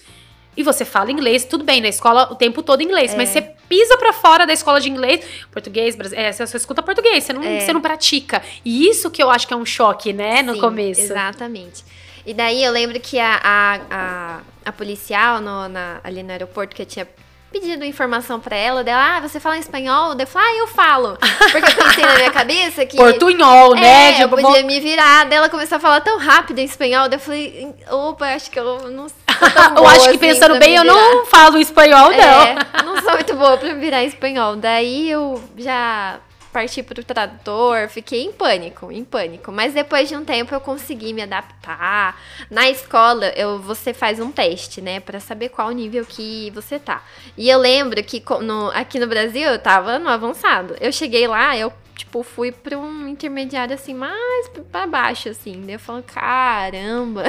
e 0.57 0.63
você 0.65 0.85
fala 0.85 1.13
inglês, 1.13 1.45
tudo 1.45 1.63
bem, 1.63 1.81
na 1.81 1.89
escola 1.89 2.33
o 2.33 2.35
tempo 2.35 2.65
todo 2.65 2.83
inglês, 2.83 3.15
É. 3.15 3.17
mas 3.17 3.29
você 3.29 3.53
pisa 3.69 3.97
pra 3.99 4.13
fora 4.13 4.47
da 4.47 4.53
escola 4.53 4.81
de 4.81 4.89
inglês, 4.89 5.25
português, 5.53 5.97
é, 6.13 6.33
você 6.33 6.47
só 6.47 6.57
escuta 6.57 6.83
português, 6.83 7.25
você 7.25 7.33
não, 7.33 7.43
É. 7.43 7.61
você 7.61 7.73
não 7.73 7.81
pratica. 7.81 8.43
E 8.65 8.89
isso 8.89 9.11
que 9.11 9.23
eu 9.23 9.31
acho 9.31 9.47
que 9.47 9.53
é 9.55 9.57
um 9.57 9.67
choque, 9.67 10.13
né, 10.13 10.43
no 10.43 10.55
Sim, 10.55 10.61
começo. 10.61 11.01
Exatamente. 11.01 11.85
E 12.27 12.35
daí 12.35 12.63
eu 12.63 12.73
lembro 12.73 12.99
que 13.01 13.19
a, 13.19 13.41
a, 13.43 13.81
a, 13.91 14.41
a 14.67 14.73
policial 14.73 15.41
no- 15.41 15.69
na- 15.69 16.01
ali 16.05 16.23
no 16.23 16.31
aeroporto 16.31 16.75
que 16.77 16.83
eu 16.83 16.87
tinha 16.87 17.09
pedido 17.51 17.83
informação 17.83 18.39
pra 18.39 18.55
ela, 18.55 18.85
dela, 18.85 19.17
ah, 19.17 19.21
você 19.21 19.41
fala 19.41 19.57
espanhol? 19.57 20.15
Eu 20.19 20.27
falei, 20.27 20.49
ah, 20.51 20.57
eu 20.59 20.67
falo. 20.67 21.17
Porque 21.51 21.73
eu 21.81 21.85
pensei 21.87 22.05
na 22.05 22.15
minha 22.17 22.31
cabeça 22.31 22.85
que. 22.85 22.95
Portunhol, 22.99 23.75
né? 23.75 24.19
É, 24.19 24.23
eu 24.23 24.29
Tipo, 24.29 24.43
podia 24.43 24.63
me 24.65 24.79
virar. 24.81 25.25
Daí 25.25 25.39
ela 25.39 25.49
começou 25.49 25.77
a 25.77 25.81
falar 25.81 26.03
tão 26.03 26.19
rápido 26.19 26.59
em 26.59 26.65
espanhol. 26.65 27.09
Daí 27.09 27.17
eu 27.17 27.23
falei, 27.23 27.75
opa, 27.91 28.27
acho 28.35 28.51
que 28.51 28.59
eu 28.61 28.91
não 28.91 29.07
tão 29.27 29.28
eu 29.77 29.87
acho 29.87 30.01
que 30.05 30.09
assim 30.11 30.19
pensando 30.19 30.59
bem, 30.59 30.75
eu 30.77 30.85
não 30.85 31.27
falo 31.27 31.59
espanhol, 31.59 32.11
não. 32.11 32.17
É, 32.43 32.57
não 32.85 33.01
sou 33.03 33.13
muito 33.13 33.35
boa 33.35 33.57
pra 33.57 33.75
virar 33.75 34.05
espanhol. 34.05 34.57
Daí 34.57 35.11
eu 35.11 35.43
já 35.57 36.19
parti 36.53 36.83
pro 36.83 37.05
tradutor, 37.05 37.89
fiquei 37.89 38.25
em 38.25 38.33
pânico, 38.33 38.91
em 38.91 39.05
pânico. 39.05 39.53
Mas 39.53 39.75
depois 39.75 40.09
de 40.09 40.17
um 40.17 40.25
tempo 40.25 40.55
eu 40.55 40.61
consegui 40.61 41.13
me 41.13 41.23
adaptar. 41.23 42.19
Na 42.51 42.69
escola, 42.69 43.27
eu, 43.37 43.59
você 43.61 43.93
faz 43.93 44.19
um 44.19 44.31
teste, 44.33 44.81
né, 44.81 44.99
Pra 44.99 45.21
saber 45.21 45.51
qual 45.51 45.71
nível 45.71 46.05
que 46.07 46.51
você 46.55 46.79
tá. 46.79 47.03
E 47.37 47.49
eu 47.49 47.59
lembro 47.59 48.03
que 48.03 48.23
no- 48.41 48.71
aqui 48.75 48.99
no 48.99 49.07
Brasil 49.07 49.43
eu 49.43 49.59
tava 49.59 49.99
no 49.99 50.09
avançado. 50.09 50.75
Eu 50.81 50.91
cheguei 50.91 51.27
lá, 51.29 51.57
eu 51.57 51.73
tipo 51.99 52.23
fui 52.23 52.53
pra 52.53 52.79
um 52.79 53.09
intermediário 53.09 53.75
assim 53.75 53.93
mais 53.93 54.49
pra 54.71 54.87
baixo 54.87 55.29
assim. 55.29 55.61
Daí 55.67 55.75
eu 55.75 55.79
falo, 55.81 56.03
caramba. 56.03 57.25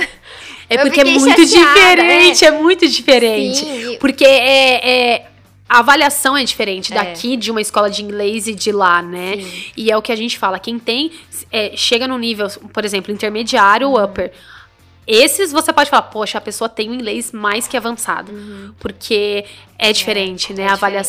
É 0.69 0.77
porque 0.77 1.01
é 1.01 1.05
muito 1.05 1.45
chateada, 1.47 1.73
diferente, 2.03 2.45
é. 2.45 2.51
muito 2.51 2.87
diferente. 2.87 3.57
Sim, 3.65 3.97
Porque 3.99 4.23
é, 4.23 4.89
é- 5.15 5.27
a 5.67 5.79
avaliação 5.79 6.37
é 6.37 6.43
diferente 6.43 6.91
É. 6.93 6.95
daqui 6.95 7.35
de 7.35 7.49
uma 7.51 7.59
escola 7.61 7.89
de 7.89 8.03
inglês 8.03 8.47
e 8.47 8.53
de 8.53 8.71
lá, 8.71 9.01
né? 9.01 9.37
Sim. 9.37 9.63
E 9.75 9.91
é 9.91 9.97
o 9.97 10.01
que 10.01 10.11
a 10.11 10.15
gente 10.15 10.37
fala, 10.37 10.59
quem 10.59 10.77
tem, 10.79 11.11
é, 11.51 11.75
chega 11.75 12.07
no 12.07 12.17
nível, 12.17 12.47
por 12.71 12.85
exemplo, 12.85 13.11
intermediário 13.13 13.89
ou 13.89 14.03
upper. 14.03 14.31
Esses 15.07 15.51
você 15.51 15.73
pode 15.73 15.89
falar, 15.89 16.03
poxa, 16.03 16.37
a 16.37 16.41
pessoa 16.41 16.69
tem 16.69 16.89
um 16.91 16.93
inglês 16.93 17.31
mais 17.31 17.67
que 17.67 17.75
avançado. 17.75 18.31
Porque 18.79 19.43
é 19.77 19.91
diferente, 19.91 20.53
né? 20.53 20.63
é 20.63 20.67
a 20.67 20.73
diferente. 20.75 21.05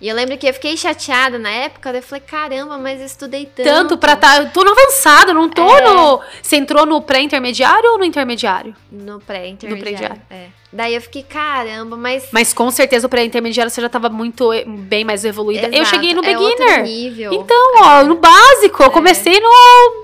E 0.00 0.08
eu 0.08 0.16
lembro 0.16 0.38
que 0.38 0.48
eu 0.48 0.54
fiquei 0.54 0.76
chateada 0.78 1.38
na 1.38 1.50
época, 1.50 1.90
eu 1.90 2.02
falei, 2.02 2.22
caramba, 2.26 2.78
mas 2.78 3.00
eu 3.00 3.06
estudei 3.06 3.44
tanto. 3.44 3.66
Tanto 3.68 3.98
pra 3.98 4.16
tá. 4.16 4.38
Eu 4.38 4.50
tô 4.50 4.64
no 4.64 4.70
avançado, 4.70 5.34
não 5.34 5.46
tô 5.48 5.62
É. 5.76 5.80
no. 5.82 6.20
Você 6.42 6.56
entrou 6.56 6.86
no 6.86 7.02
pré-intermediário 7.02 7.90
ou 7.92 7.98
no 7.98 8.04
intermediário? 8.04 8.74
No 8.90 9.20
pré-intermediário. 9.20 9.82
pré-intermediário. 9.82 10.22
É. 10.30 10.46
Daí 10.72 10.94
eu 10.94 11.00
fiquei, 11.02 11.22
caramba, 11.22 11.96
mas... 11.96 12.28
Mas 12.32 12.52
com 12.54 12.70
certeza 12.70 13.06
o 13.06 13.10
pré-intermediário 13.10 13.70
você 13.70 13.80
já 13.82 13.88
tava 13.90 14.08
muito 14.08 14.50
eh, 14.52 14.64
bem 14.64 15.04
mais 15.04 15.24
evoluída. 15.24 15.66
Eu 15.66 15.74
Exato, 15.82 15.88
cheguei 15.90 16.14
no 16.14 16.24
é 16.24 16.32
beginner. 16.34 16.82
nível. 16.84 17.32
Então, 17.34 17.72
ó, 17.82 18.02
no 18.04 18.14
básico, 18.14 18.82
eu 18.82 18.86
É. 18.86 18.90
comecei 18.90 19.38
no, 19.38 19.48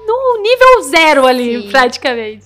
no 0.06 0.42
nível 0.42 0.82
zero 0.90 1.26
ali, 1.26 1.62
Sim. 1.62 1.70
praticamente. 1.70 2.44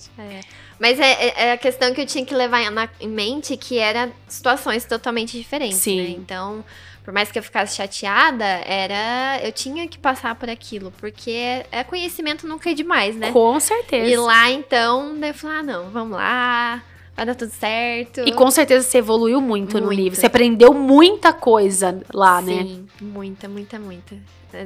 Mas 0.78 0.98
é, 1.00 1.12
é- 1.12 1.34
é 1.48 1.52
a 1.52 1.56
questão 1.58 1.92
que 1.92 2.00
eu 2.00 2.06
tinha 2.06 2.24
que 2.24 2.34
levar 2.34 2.70
na- 2.70 2.88
em 3.00 3.08
mente 3.08 3.56
que 3.56 3.78
eram 3.78 4.12
situações 4.28 4.84
totalmente 4.84 5.36
diferentes, 5.36 5.78
Sim. 5.78 6.00
né? 6.02 6.08
Então, 6.10 6.64
por 7.10 7.14
mais 7.14 7.32
que 7.32 7.36
eu 7.40 7.42
ficasse 7.42 7.74
chateada, 7.74 8.44
era... 8.44 9.40
Eu 9.42 9.50
tinha 9.50 9.88
que 9.88 9.98
passar 9.98 10.36
por 10.36 10.48
aquilo, 10.48 10.92
porque 10.92 11.32
é, 11.32 11.66
é 11.72 11.82
conhecimento 11.82 12.46
nunca 12.46 12.70
é 12.70 12.72
demais, 12.72 13.16
né? 13.16 13.32
Com 13.32 13.58
certeza. 13.58 14.08
E 14.08 14.16
lá, 14.16 14.48
então, 14.48 15.18
daí 15.18 15.30
eu 15.30 15.34
falei, 15.34 15.56
ah, 15.58 15.62
não, 15.64 15.90
vamos 15.90 16.16
lá, 16.16 16.80
vai 17.16 17.26
dar 17.26 17.34
tudo 17.34 17.50
certo. 17.50 18.20
E 18.20 18.30
com 18.30 18.48
certeza 18.48 18.86
você 18.86 18.98
evoluiu 18.98 19.40
muito, 19.40 19.80
no 19.80 19.86
Muito. 19.86 19.98
nível. 19.98 20.20
Você 20.20 20.26
aprendeu 20.26 20.72
muita 20.72 21.32
coisa 21.32 22.00
lá, 22.14 22.40
né? 22.40 22.62
Sim, 22.62 22.86
muita, 23.00 23.48
muita, 23.48 23.76
muita. 23.80 24.14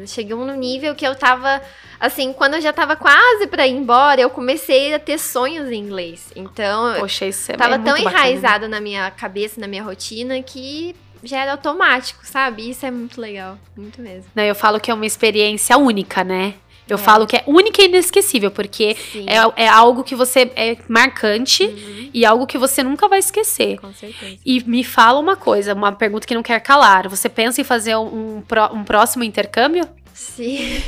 Chegou 0.07 0.45
num 0.45 0.57
nível 0.57 0.95
que 0.95 1.07
eu 1.07 1.15
tava, 1.15 1.63
assim, 1.99 2.31
quando 2.35 2.57
eu 2.57 2.61
já 2.61 2.75
tava 2.75 2.95
quase 2.95 3.47
pra 3.47 3.67
ir 3.67 3.73
embora, 3.73 4.21
eu 4.21 4.29
comecei 4.29 4.93
a 4.93 4.99
ter 4.99 5.19
sonhos 5.19 5.71
em 5.71 5.81
inglês. 5.81 6.31
Então, 6.37 6.89
eu 6.89 7.01
Poxa, 7.01 7.25
isso 7.25 7.51
é 7.53 7.57
tava 7.57 7.77
é 7.77 7.79
tão 7.79 7.97
bacana. 7.97 8.11
enraizado 8.11 8.69
na 8.69 8.83
minha 8.83 9.11
cabeça, 9.11 9.59
na 9.59 9.67
minha 9.67 9.83
rotina, 9.83 10.43
que 10.43 10.95
já 11.25 11.41
era 11.43 11.53
automático, 11.53 12.27
sabe? 12.27 12.69
Isso 12.71 12.85
é 12.87 12.91
muito 12.91 13.21
legal, 13.21 13.59
muito 13.77 14.01
mesmo. 14.01 14.27
Né, 14.35 14.49
Eu 14.51 14.55
falo 14.55 14.79
que 14.81 14.91
é 14.91 14.95
uma 14.95 15.07
experiência 15.07 15.77
única, 15.79 16.23
né? 16.25 16.55
Eu 16.87 16.97
É. 16.97 16.99
falo 16.99 17.27
que 17.27 17.35
é 17.35 17.43
única 17.47 17.81
e 17.81 17.87
inesquecível, 17.87 18.51
porque 18.51 18.95
é, 19.27 19.65
é 19.65 19.69
algo 19.69 20.05
que 20.05 20.15
você 20.15 20.53
é 20.55 20.77
marcante 20.87 21.65
Uhum, 21.65 22.11
e 22.13 22.27
algo 22.27 22.47
que 22.47 22.59
você 22.59 22.83
nunca 22.83 23.09
vai 23.09 23.21
esquecer. 23.21 23.79
com 23.81 23.91
certeza. 23.95 24.37
E 24.45 24.63
me 24.65 24.85
fala 24.85 25.19
uma 25.19 25.35
coisa, 25.35 25.73
uma 25.73 25.93
pergunta 25.93 26.27
que 26.27 26.35
não 26.35 26.43
quer 26.43 26.61
calar. 26.61 27.09
Você 27.09 27.29
pensa 27.31 27.59
em 27.61 27.65
fazer 27.65 27.97
um, 27.97 28.03
um 28.37 28.43
um 28.75 28.85
próximo 28.85 29.25
intercâmbio? 29.25 29.89
Sim. 30.15 30.81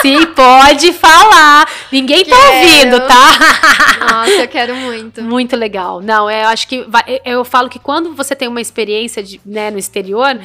Sim, 0.00 0.26
pode 0.34 0.92
falar. 0.92 1.68
Ninguém 1.90 2.24
tá 2.24 2.36
Quero. 2.36 2.54
ouvindo, 2.56 3.06
tá? 3.08 4.06
Nossa, 4.08 4.30
eu 4.42 4.48
quero 4.48 4.74
muito. 4.76 5.20
Muito 5.22 5.56
legal. 5.56 6.00
Não, 6.00 6.30
é, 6.30 6.44
eu 6.44 6.48
acho 6.48 6.66
que 6.68 6.82
vai- 6.88 7.20
eu 7.24 7.44
falo 7.44 7.68
que 7.68 7.78
quando 7.78 8.14
você 8.14 8.34
tem 8.34 8.48
uma 8.48 8.60
experiência 8.60 9.22
de, 9.22 9.40
né, 9.44 9.70
no 9.70 9.78
exterior, 9.78 10.38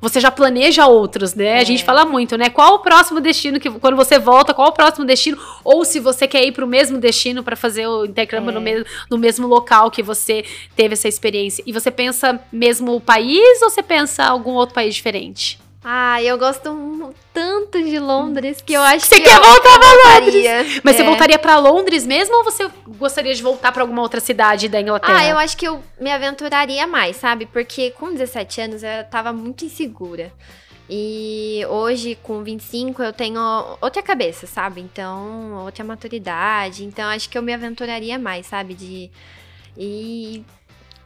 você 0.00 0.18
já 0.20 0.30
planeja 0.30 0.86
outros, 0.86 1.34
né? 1.34 1.54
A 1.58 1.60
É. 1.62 1.64
gente 1.64 1.84
fala 1.84 2.04
muito, 2.04 2.36
né? 2.38 2.48
Qual 2.48 2.74
o 2.74 2.78
próximo 2.78 3.20
destino 3.20 3.60
que 3.60 3.68
quando 3.68 3.96
você 3.96 4.18
volta, 4.18 4.54
qual 4.54 4.68
o 4.68 4.72
próximo 4.72 5.04
destino? 5.04 5.36
Ou 5.64 5.84
se 5.84 6.00
você 6.00 6.26
quer 6.26 6.44
ir 6.44 6.52
para 6.52 6.64
o 6.64 6.68
mesmo 6.68 6.98
destino 6.98 7.42
para 7.42 7.54
fazer 7.56 7.86
o 7.86 8.04
intercâmbio 8.06 8.50
É. 8.50 8.54
no, 8.54 8.60
mesmo, 8.60 8.86
no 9.10 9.18
mesmo 9.18 9.46
local 9.46 9.90
que 9.90 10.02
você 10.02 10.44
teve 10.74 10.94
essa 10.94 11.06
experiência. 11.06 11.62
E 11.66 11.72
você 11.72 11.90
pensa 11.90 12.40
mesmo 12.52 12.94
o 12.96 13.00
país 13.00 13.60
ou 13.62 13.70
você 13.70 13.82
pensa 13.82 14.24
algum 14.24 14.52
outro 14.52 14.74
país 14.74 14.94
diferente? 14.94 15.58
Ah, 15.82 16.22
eu 16.22 16.36
gosto 16.36 17.14
tanto 17.32 17.82
de 17.82 17.98
Londres 17.98 18.60
que 18.60 18.74
eu 18.74 18.82
acho 18.82 19.06
Você 19.06 19.14
que 19.16 19.22
quer 19.22 19.36
eu, 19.38 19.42
voltar 19.42 19.78
pra 19.78 19.88
voltaria. 19.88 20.66
Mas 20.84 20.96
você 20.96 21.02
É. 21.02 21.04
voltaria 21.06 21.38
para 21.38 21.58
Londres 21.58 22.06
mesmo 22.06 22.36
ou 22.36 22.44
você 22.44 22.68
gostaria 22.98 23.34
de 23.34 23.42
voltar 23.42 23.72
para 23.72 23.82
alguma 23.82 24.02
outra 24.02 24.20
cidade 24.20 24.68
da 24.68 24.78
Inglaterra? 24.80 25.18
Ah, 25.20 25.26
eu 25.26 25.38
acho 25.38 25.56
que 25.56 25.66
eu 25.66 25.82
me 25.98 26.12
aventuraria 26.12 26.86
mais, 26.86 27.16
sabe? 27.16 27.46
Porque 27.46 27.92
com 27.92 28.12
17 28.12 28.60
anos 28.60 28.82
eu 28.82 29.04
tava 29.10 29.32
muito 29.32 29.64
insegura. 29.64 30.30
E 30.92 31.64
hoje, 31.70 32.18
com 32.22 32.42
25, 32.42 33.00
eu 33.02 33.12
tenho 33.12 33.40
outra 33.80 34.02
cabeça, 34.02 34.46
sabe? 34.46 34.80
Então, 34.80 35.64
outra 35.64 35.84
maturidade. 35.84 36.84
Então, 36.84 37.08
acho 37.08 37.28
que 37.30 37.38
eu 37.38 37.42
me 37.42 37.54
aventuraria 37.54 38.18
mais, 38.18 38.46
sabe? 38.46 38.74
De. 38.74 39.10
E. 39.78 40.44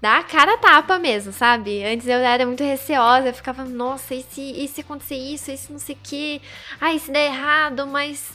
Dar 0.05 0.19
a 0.19 0.23
cara 0.23 0.53
a 0.53 0.59
tapa 0.59 0.99
mesmo, 0.99 1.33
sabe? 1.33 1.83
Antes 1.83 2.07
eu 2.07 2.19
era 2.19 2.45
muito 2.45 2.63
receosa, 2.63 3.29
eu 3.29 3.33
ficava, 3.33 3.65
nossa, 3.65 4.15
e 4.15 4.23
se, 4.23 4.43
e 4.43 4.69
se 4.69 4.83
acontecer 4.83 5.15
isso, 5.15 5.51
e 5.51 5.57
se 5.57 5.73
não 5.73 5.79
sei 5.79 5.95
o 5.95 5.99
quê? 6.03 6.43
Ai, 6.79 6.99
se 6.99 7.11
der 7.11 7.29
errado, 7.29 7.87
mas. 7.87 8.33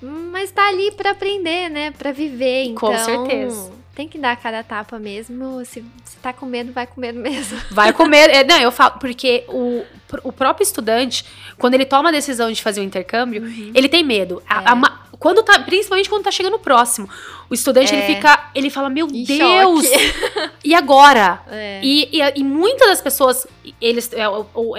Mas 0.00 0.50
tá 0.50 0.66
ali 0.66 0.90
pra 0.90 1.12
aprender, 1.12 1.68
né? 1.68 1.92
Pra 1.92 2.10
viver. 2.10 2.64
Então, 2.64 2.74
Com 2.74 2.98
certeza. 2.98 3.70
tem 3.94 4.08
que 4.08 4.18
dar 4.18 4.32
a 4.32 4.36
cara 4.36 4.58
a 4.58 4.64
tapa 4.64 4.98
mesmo. 4.98 5.64
Se, 5.64 5.84
se 6.04 6.16
tá 6.16 6.32
com 6.32 6.44
medo, 6.44 6.72
vai 6.72 6.88
com 6.88 7.00
medo 7.00 7.20
mesmo. 7.20 7.56
Vai 7.70 7.92
com 7.92 8.04
medo. 8.04 8.32
É, 8.32 8.42
não, 8.42 8.58
eu 8.58 8.72
falo, 8.72 8.98
porque 8.98 9.44
o, 9.46 9.84
o 10.24 10.32
próprio 10.32 10.64
estudante, 10.64 11.24
quando 11.56 11.74
ele 11.74 11.84
toma 11.84 12.08
a 12.08 12.12
decisão 12.12 12.50
de 12.50 12.60
fazer 12.60 12.80
o 12.80 12.84
intercâmbio, 12.84 13.44
uhum. 13.44 13.70
ele 13.72 13.88
tem 13.88 14.02
medo. 14.02 14.42
A, 14.48 14.60
é. 14.60 14.64
a, 14.66 15.01
quando 15.22 15.40
tá, 15.42 15.56
principalmente 15.60 16.08
quando 16.08 16.24
tá 16.24 16.32
chegando 16.32 16.58
próximo. 16.58 17.08
O 17.48 17.54
estudante, 17.54 17.94
é. 17.94 17.96
ele 17.96 18.14
fica, 18.14 18.50
ele 18.54 18.68
fala, 18.68 18.90
meu 18.90 19.06
Deus! 19.06 19.86
e 20.64 20.74
agora? 20.74 21.40
É. 21.48 21.80
E, 21.80 22.08
e, 22.12 22.40
e, 22.40 22.42
muitas 22.42 22.88
das 22.88 23.00
pessoas, 23.00 23.46
eles, 23.80 24.10
é, 24.12 24.24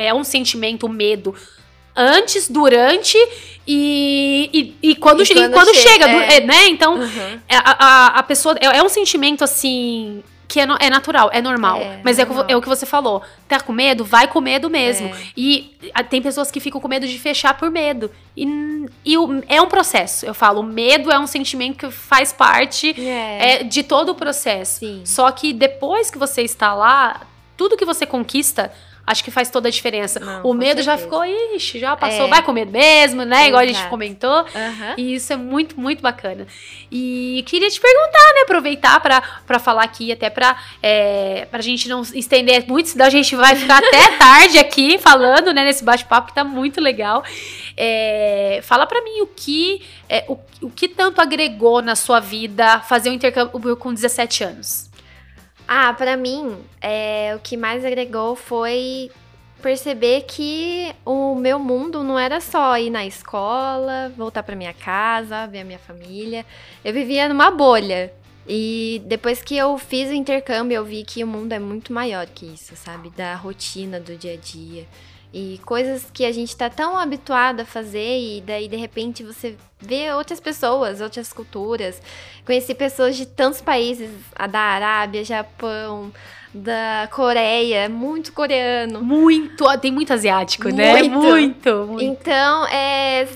é 0.05 0.13
um 0.13 0.23
sentimento, 0.25 0.89
medo, 0.89 1.33
antes, 1.95 2.49
durante 2.49 3.17
e, 3.65 4.75
e, 4.81 4.89
e 4.89 4.95
quando, 4.95 5.23
e 5.23 5.27
quando, 5.27 5.49
e 5.49 5.53
quando 5.53 5.73
chega, 5.73 6.07
chega 6.07 6.33
é. 6.33 6.39
né? 6.41 6.67
Então, 6.67 6.95
uhum. 6.95 7.39
a, 7.49 7.85
a, 7.85 8.07
a, 8.19 8.23
pessoa. 8.23 8.55
É, 8.59 8.77
é, 8.77 8.83
um 8.83 8.89
sentimento 8.89 9.43
assim. 9.43 10.21
Que 10.53 10.59
é, 10.59 10.67
no, 10.67 10.77
é 10.79 10.87
natural, 10.87 11.31
é 11.33 11.41
normal. 11.41 11.79
É, 11.81 11.99
mas 12.03 12.19
é, 12.19 12.27
é, 12.47 12.55
o 12.55 12.61
que 12.61 12.69
você 12.69 12.85
falou. 12.85 13.23
Tá 13.47 13.59
com 13.59 13.73
medo? 13.73 14.05
Vai 14.05 14.27
com 14.27 14.39
medo 14.39 14.69
mesmo. 14.69 15.07
É. 15.07 15.17
E 15.35 15.75
a, 15.95 16.03
tem 16.03 16.21
pessoas 16.21 16.51
que 16.51 16.59
ficam 16.59 16.79
com 16.79 16.87
medo 16.87 17.07
de 17.07 17.17
fechar 17.17 17.57
por 17.57 17.71
medo. 17.71 18.11
E, 18.37 18.45
e 19.03 19.17
o, 19.17 19.41
é 19.47 19.59
um 19.59 19.65
processo. 19.65 20.27
Eu 20.27 20.33
falo, 20.35 20.61
o 20.61 20.63
medo 20.63 21.11
é 21.11 21.17
um 21.17 21.25
sentimento 21.25 21.79
que 21.79 21.89
faz 21.89 22.31
parte 22.31 22.93
é. 23.01 23.61
é 23.61 23.63
de 23.63 23.81
todo 23.81 24.09
o 24.09 24.15
processo. 24.15 24.81
Sim. 24.81 25.01
Só 25.03 25.31
que 25.31 25.53
depois 25.53 26.11
que 26.11 26.19
você 26.19 26.43
está 26.43 26.75
lá, 26.75 27.21
tudo 27.57 27.75
que 27.75 27.83
você 27.83 28.05
conquista 28.05 28.71
acho 29.05 29.23
que 29.23 29.31
faz 29.31 29.49
toda 29.49 29.67
a 29.67 29.71
diferença. 29.71 30.19
Não, 30.19 30.43
o 30.43 30.53
medo 30.53 30.81
já 30.81 30.97
ficou, 30.97 31.23
ixi, 31.25 31.79
já 31.79 31.95
passou, 31.95 32.25
é. 32.25 32.29
vai 32.29 32.41
com 32.41 32.53
medo 32.53 32.71
mesmo, 32.71 33.23
né? 33.23 33.47
Igual 33.47 33.61
a 33.61 33.65
gente 33.65 33.85
comentou. 33.87 34.43
Uhum. 34.43 34.93
E 34.97 35.15
isso 35.15 35.33
é 35.33 35.35
muito, 35.35 35.79
muito 35.79 36.01
bacana. 36.01 36.47
E 36.89 37.43
queria 37.45 37.69
te 37.69 37.79
perguntar, 37.79 38.33
né? 38.33 38.41
Aproveitar 38.43 38.99
para 39.01 39.59
falar 39.59 39.83
aqui, 39.83 40.11
até 40.11 40.29
para 40.29 40.57
é, 40.81 41.47
a 41.51 41.61
gente 41.61 41.89
não 41.89 42.01
estender 42.01 42.65
muito, 42.67 42.89
senão 42.89 43.05
a 43.05 43.09
gente 43.09 43.35
vai 43.35 43.55
ficar 43.55 43.79
até 43.79 44.15
tarde 44.17 44.57
aqui 44.57 44.97
falando, 44.97 45.53
né? 45.53 45.65
Nesse 45.65 45.83
bate-papo 45.83 46.27
que 46.27 46.35
tá 46.35 46.43
muito 46.43 46.79
legal. 46.79 47.23
É, 47.75 48.61
fala 48.63 48.85
para 48.85 49.01
mim 49.01 49.21
o 49.21 49.27
que, 49.27 49.81
é, 50.07 50.23
o, 50.29 50.37
o 50.61 50.69
que 50.69 50.87
tanto 50.87 51.19
agregou 51.19 51.81
na 51.81 51.95
sua 51.95 52.19
vida 52.19 52.79
fazer 52.81 53.09
um 53.09 53.13
intercâmbio 53.13 53.75
com 53.75 53.93
17 53.93 54.43
anos. 54.45 54.92
Ah, 55.67 55.93
para 55.93 56.17
mim, 56.17 56.57
é, 56.81 57.33
o 57.35 57.39
que 57.39 57.55
mais 57.55 57.85
agregou 57.85 58.35
foi 58.35 59.09
perceber 59.61 60.23
que 60.23 60.93
o 61.05 61.35
meu 61.35 61.57
mundo 61.57 62.03
não 62.03 62.19
era 62.19 62.41
só 62.41 62.77
ir 62.77 62.89
na 62.89 63.05
escola, 63.05 64.11
voltar 64.17 64.43
para 64.43 64.57
minha 64.57 64.73
casa, 64.73 65.47
ver 65.47 65.61
a 65.61 65.63
minha 65.63 65.79
família. 65.79 66.45
Eu 66.83 66.93
vivia 66.93 67.29
numa 67.29 67.49
bolha. 67.49 68.13
E 68.45 69.01
depois 69.05 69.41
que 69.41 69.55
eu 69.55 69.77
fiz 69.77 70.09
o 70.09 70.13
intercâmbio, 70.13 70.75
eu 70.75 70.83
vi 70.83 71.05
que 71.05 71.23
o 71.23 71.27
mundo 71.27 71.53
é 71.53 71.59
muito 71.59 71.93
maior 71.93 72.27
que 72.27 72.45
isso, 72.45 72.75
sabe? 72.75 73.09
Da 73.11 73.35
rotina 73.35 74.01
do 74.01 74.17
dia 74.17 74.33
a 74.33 74.37
dia. 74.37 74.85
E 75.33 75.59
coisas 75.65 76.05
que 76.13 76.23
a 76.25 76.31
gente 76.31 76.55
tá 76.55 76.69
tão 76.69 76.95
habituado 76.95 77.61
a 77.61 77.65
fazer 77.65 78.19
e 78.19 78.41
daí 78.41 78.67
de 78.67 78.75
repente 78.75 79.23
você 79.23 79.57
vê 79.79 80.13
outras 80.13 80.39
pessoas, 80.39 81.01
outras 81.01 81.33
culturas. 81.33 81.99
Conheci 82.45 82.75
pessoas 82.75 83.15
de 83.15 83.25
tantos 83.25 83.59
países, 83.59 84.11
a 84.35 84.45
da 84.45 84.59
Arábia, 84.59 85.23
Japão, 85.23 86.13
da 86.53 87.09
Coreia, 87.11 87.89
muito 87.89 88.31
coreano. 88.31 89.03
Muito, 89.03 89.65
tem 89.79 89.91
muito 89.91 90.13
asiático, 90.13 90.65
muito. 90.65 90.77
né? 90.77 91.01
Muito, 91.01 91.87
muito. 91.87 92.03
Então, 92.03 92.67
é 92.67 93.27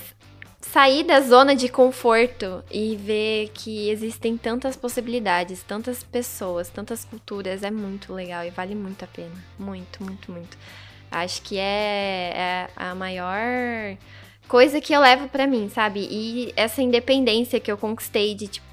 sair 0.62 1.04
da 1.04 1.22
zona 1.22 1.56
de 1.56 1.70
conforto 1.70 2.64
e 2.70 2.96
ver 2.96 3.50
que 3.54 3.90
existem 3.90 4.38
tantas 4.38 4.76
possibilidades, 4.76 5.64
tantas 5.64 6.04
pessoas, 6.04 6.70
tantas 6.70 7.04
culturas 7.04 7.64
é 7.64 7.72
muito 7.72 8.14
legal 8.14 8.46
e 8.46 8.52
vale 8.52 8.76
muito 8.76 9.04
a 9.04 9.08
pena. 9.08 9.34
Muito, 9.58 10.04
muito, 10.04 10.32
muito. 10.32 10.56
Acho 11.12 11.42
que 11.42 11.58
é, 11.58 12.32
é 12.36 12.68
a 12.76 12.94
maior 12.94 13.98
coisa 14.48 14.80
que 14.80 14.94
eu 14.94 15.02
levo 15.02 15.28
para 15.28 15.46
mim, 15.46 15.70
sabe? 15.70 16.08
E 16.10 16.54
essa 16.56 16.82
independência 16.82 17.60
que 17.60 17.72
eu 17.72 17.78
conquistei 17.78 18.34
de, 18.34 18.48
tipo, 18.48 18.68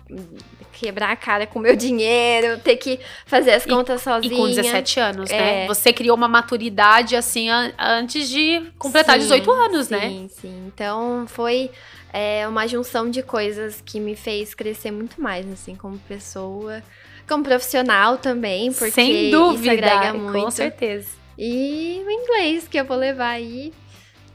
quebrar 0.73 1.11
a 1.11 1.17
cara 1.17 1.47
com 1.47 1.59
o 1.59 1.63
meu 1.63 1.75
dinheiro, 1.77 2.59
ter 2.59 2.77
que 2.77 3.01
fazer 3.27 3.53
as 3.53 3.65
contas 3.65 4.01
e, 4.01 4.05
sozinha. 4.05 4.35
E 4.35 4.37
com 4.37 4.47
17 4.49 5.01
anos, 5.01 5.31
né? 5.31 5.37
é. 5.37 5.41
né? 5.41 5.67
Você 5.67 5.93
criou 5.93 6.17
uma 6.17 6.29
maturidade, 6.29 7.17
assim, 7.17 7.49
antes 7.79 8.29
de 8.29 8.63
completar 8.79 9.17
sim, 9.17 9.23
18 9.23 9.51
anos, 9.51 9.87
sim, 9.87 9.95
né? 9.95 10.09
Sim, 10.09 10.31
sim. 10.41 10.65
Então, 10.67 11.27
foi 11.27 11.71
é, 12.13 12.47
uma 12.47 12.67
junção 12.67 13.11
de 13.11 13.23
coisas 13.23 13.83
que 13.85 13.99
me 13.99 14.15
fez 14.15 14.55
crescer 14.55 14.91
muito 14.91 15.21
mais, 15.21 15.51
assim, 15.51 15.75
como 15.75 15.99
pessoa, 16.01 16.83
como 17.27 17.43
profissional 17.43 18.19
também, 18.19 18.73
porque 18.73 18.91
Sem 18.91 19.31
dúvida, 19.31 19.75
isso 19.75 19.85
agrega 19.85 20.15
muito. 20.15 20.45
Com 20.45 20.51
certeza. 20.51 21.24
E 21.39 22.03
o 22.07 22.11
inglês 22.11 22.69
que 22.69 22.79
eu 22.79 22.85
vou 22.85 22.97
levar 22.97 23.31
aí. 23.31 23.73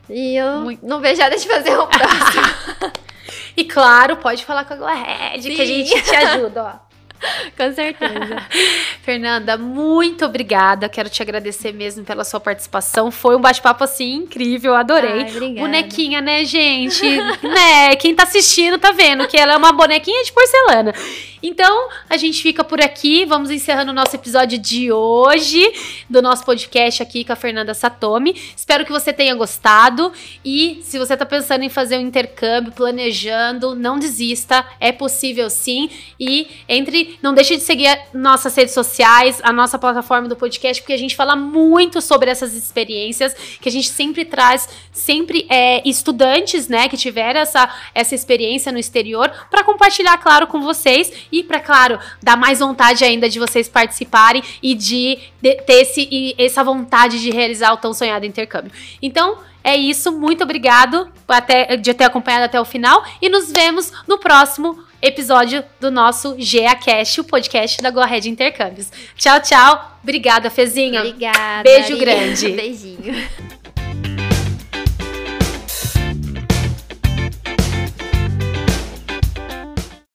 E 0.10 0.36
eu 0.36 0.62
Muito. 0.62 0.86
não 0.86 1.00
vejo 1.00 1.20
nada 1.22 1.38
de 1.38 1.48
fazer 1.48 1.78
o 1.78 1.86
próximo. 1.88 2.92
e 3.56 3.64
claro, 3.64 4.18
pode 4.18 4.44
falar 4.44 4.66
com 4.66 4.74
a 4.74 4.78
GoRed, 4.78 5.56
que 5.56 5.62
a 5.62 5.66
gente 5.66 6.02
te 6.02 6.16
ajuda, 6.16 6.64
ó. 6.64 6.89
Com 7.58 7.74
certeza. 7.74 8.48
Fernanda, 9.04 9.58
muito 9.58 10.26
obrigada. 10.26 10.88
Quero 10.90 11.10
te 11.10 11.22
agradecer 11.22 11.74
mesmo 11.74 12.04
pela 12.04 12.24
sua 12.24 12.40
participação. 12.40 13.12
Foi 13.12 13.36
um 13.36 13.42
bate-papo 13.42 13.84
assim 13.84 14.16
incrível, 14.16 14.76
adorei. 14.76 15.24
Ai, 15.24 15.54
Bonequinha, 15.56 16.22
né, 16.22 16.44
gente? 16.46 17.04
né? 17.44 17.96
Quem 17.98 18.16
tá 18.16 18.24
assistindo 18.24 18.78
tá 18.78 18.92
vendo 18.92 19.28
que 19.28 19.38
ela 19.38 19.54
é 19.54 19.58
uma 19.58 19.72
bonequinha 19.72 20.24
de 20.24 20.32
porcelana. 20.32 20.94
Então, 21.42 21.88
a 22.10 22.18
gente 22.18 22.42
fica 22.42 22.64
por 22.64 22.82
aqui. 22.82 23.26
Vamos 23.26 23.50
encerrando 23.50 23.92
o 23.92 23.96
nosso 23.96 24.16
episódio 24.16 24.58
de 24.58 24.92
hoje 24.92 25.72
do 26.10 26.22
nosso 26.22 26.44
podcast 26.44 27.02
aqui 27.02 27.24
com 27.24 27.32
a 27.32 27.36
Fernanda 27.36 27.74
Satomi. 27.74 28.36
Espero 28.56 28.86
que 28.86 28.92
você 28.92 29.14
tenha 29.14 29.34
gostado. 29.36 30.12
E 30.44 30.82
se 30.84 31.00
você 31.00 31.14
está 31.14 31.26
pensando 31.26 31.64
em 31.64 31.70
fazer 31.70 31.98
um 31.98 32.02
intercâmbio, 32.02 32.74
planejando, 32.74 33.74
não 33.74 33.98
desista. 33.98 34.66
É 34.80 34.92
possível 34.92 35.50
sim. 35.50 35.90
E 36.20 36.48
entre, 36.68 37.09
não 37.22 37.34
deixe 37.34 37.56
de 37.56 37.64
seguir 37.64 38.00
nossas 38.14 38.56
redes 38.56 38.74
sociais, 38.74 39.40
a 39.44 39.52
nossa 39.52 39.78
plataforma 39.78 40.28
do 40.28 40.36
podcast, 40.36 40.82
porque 40.82 40.94
a 40.94 40.98
gente 40.98 41.16
fala 41.16 41.36
muito 41.36 42.02
sobre 42.02 42.30
essas 42.30 42.54
experiências 42.54 43.34
que 43.60 43.70
a 43.70 43.72
gente 43.72 43.90
sempre 43.90 44.26
traz, 44.26 44.68
sempre 44.92 45.46
é, 45.50 45.88
estudantes, 45.88 46.68
né, 46.68 46.88
que 46.88 46.98
tiveram 46.98 47.40
essa, 47.40 47.70
essa 47.94 48.16
experiência 48.16 48.72
no 48.72 48.80
exterior, 48.80 49.32
para 49.50 49.64
compartilhar, 49.64 50.18
claro, 50.18 50.48
com 50.48 50.62
vocês 50.62 51.12
e 51.32 51.44
para, 51.44 51.60
claro, 51.60 52.00
dar 52.22 52.38
mais 52.38 52.60
vontade 52.60 53.04
ainda 53.04 53.30
de 53.30 53.40
vocês 53.40 53.68
participarem 53.68 54.44
e 54.62 54.76
de, 54.76 55.20
de 55.42 55.56
ter 55.56 55.82
esse, 55.82 56.08
e 56.12 56.36
essa 56.38 56.64
vontade 56.64 57.22
de 57.22 57.32
realizar 57.32 57.74
o 57.74 57.78
tão 57.78 57.94
sonhado 57.94 58.26
intercâmbio. 58.26 58.72
Então, 59.02 59.38
é 59.64 59.76
isso, 59.76 60.12
muito 60.12 60.44
obrigado 60.44 61.12
até, 61.28 61.76
de 61.76 61.94
ter 61.94 62.06
acompanhado 62.06 62.46
até 62.46 62.60
o 62.60 62.66
final 62.66 63.04
e 63.22 63.30
nos 63.30 63.52
vemos 63.52 63.92
no 64.08 64.18
próximo 64.18 64.80
episódio 65.02 65.64
do 65.80 65.90
nosso 65.90 66.36
GeaCast, 66.38 67.22
o 67.22 67.24
podcast 67.24 67.82
da 67.82 67.90
GoRed 67.90 68.30
Intercâmbios. 68.30 68.92
Tchau, 69.16 69.40
tchau. 69.42 70.00
Obrigada, 70.04 70.50
Fezinha. 70.50 71.02
Obrigada. 71.02 71.64
Beijo 71.64 71.98
grande. 71.98 72.50
Beijinho. 72.56 73.59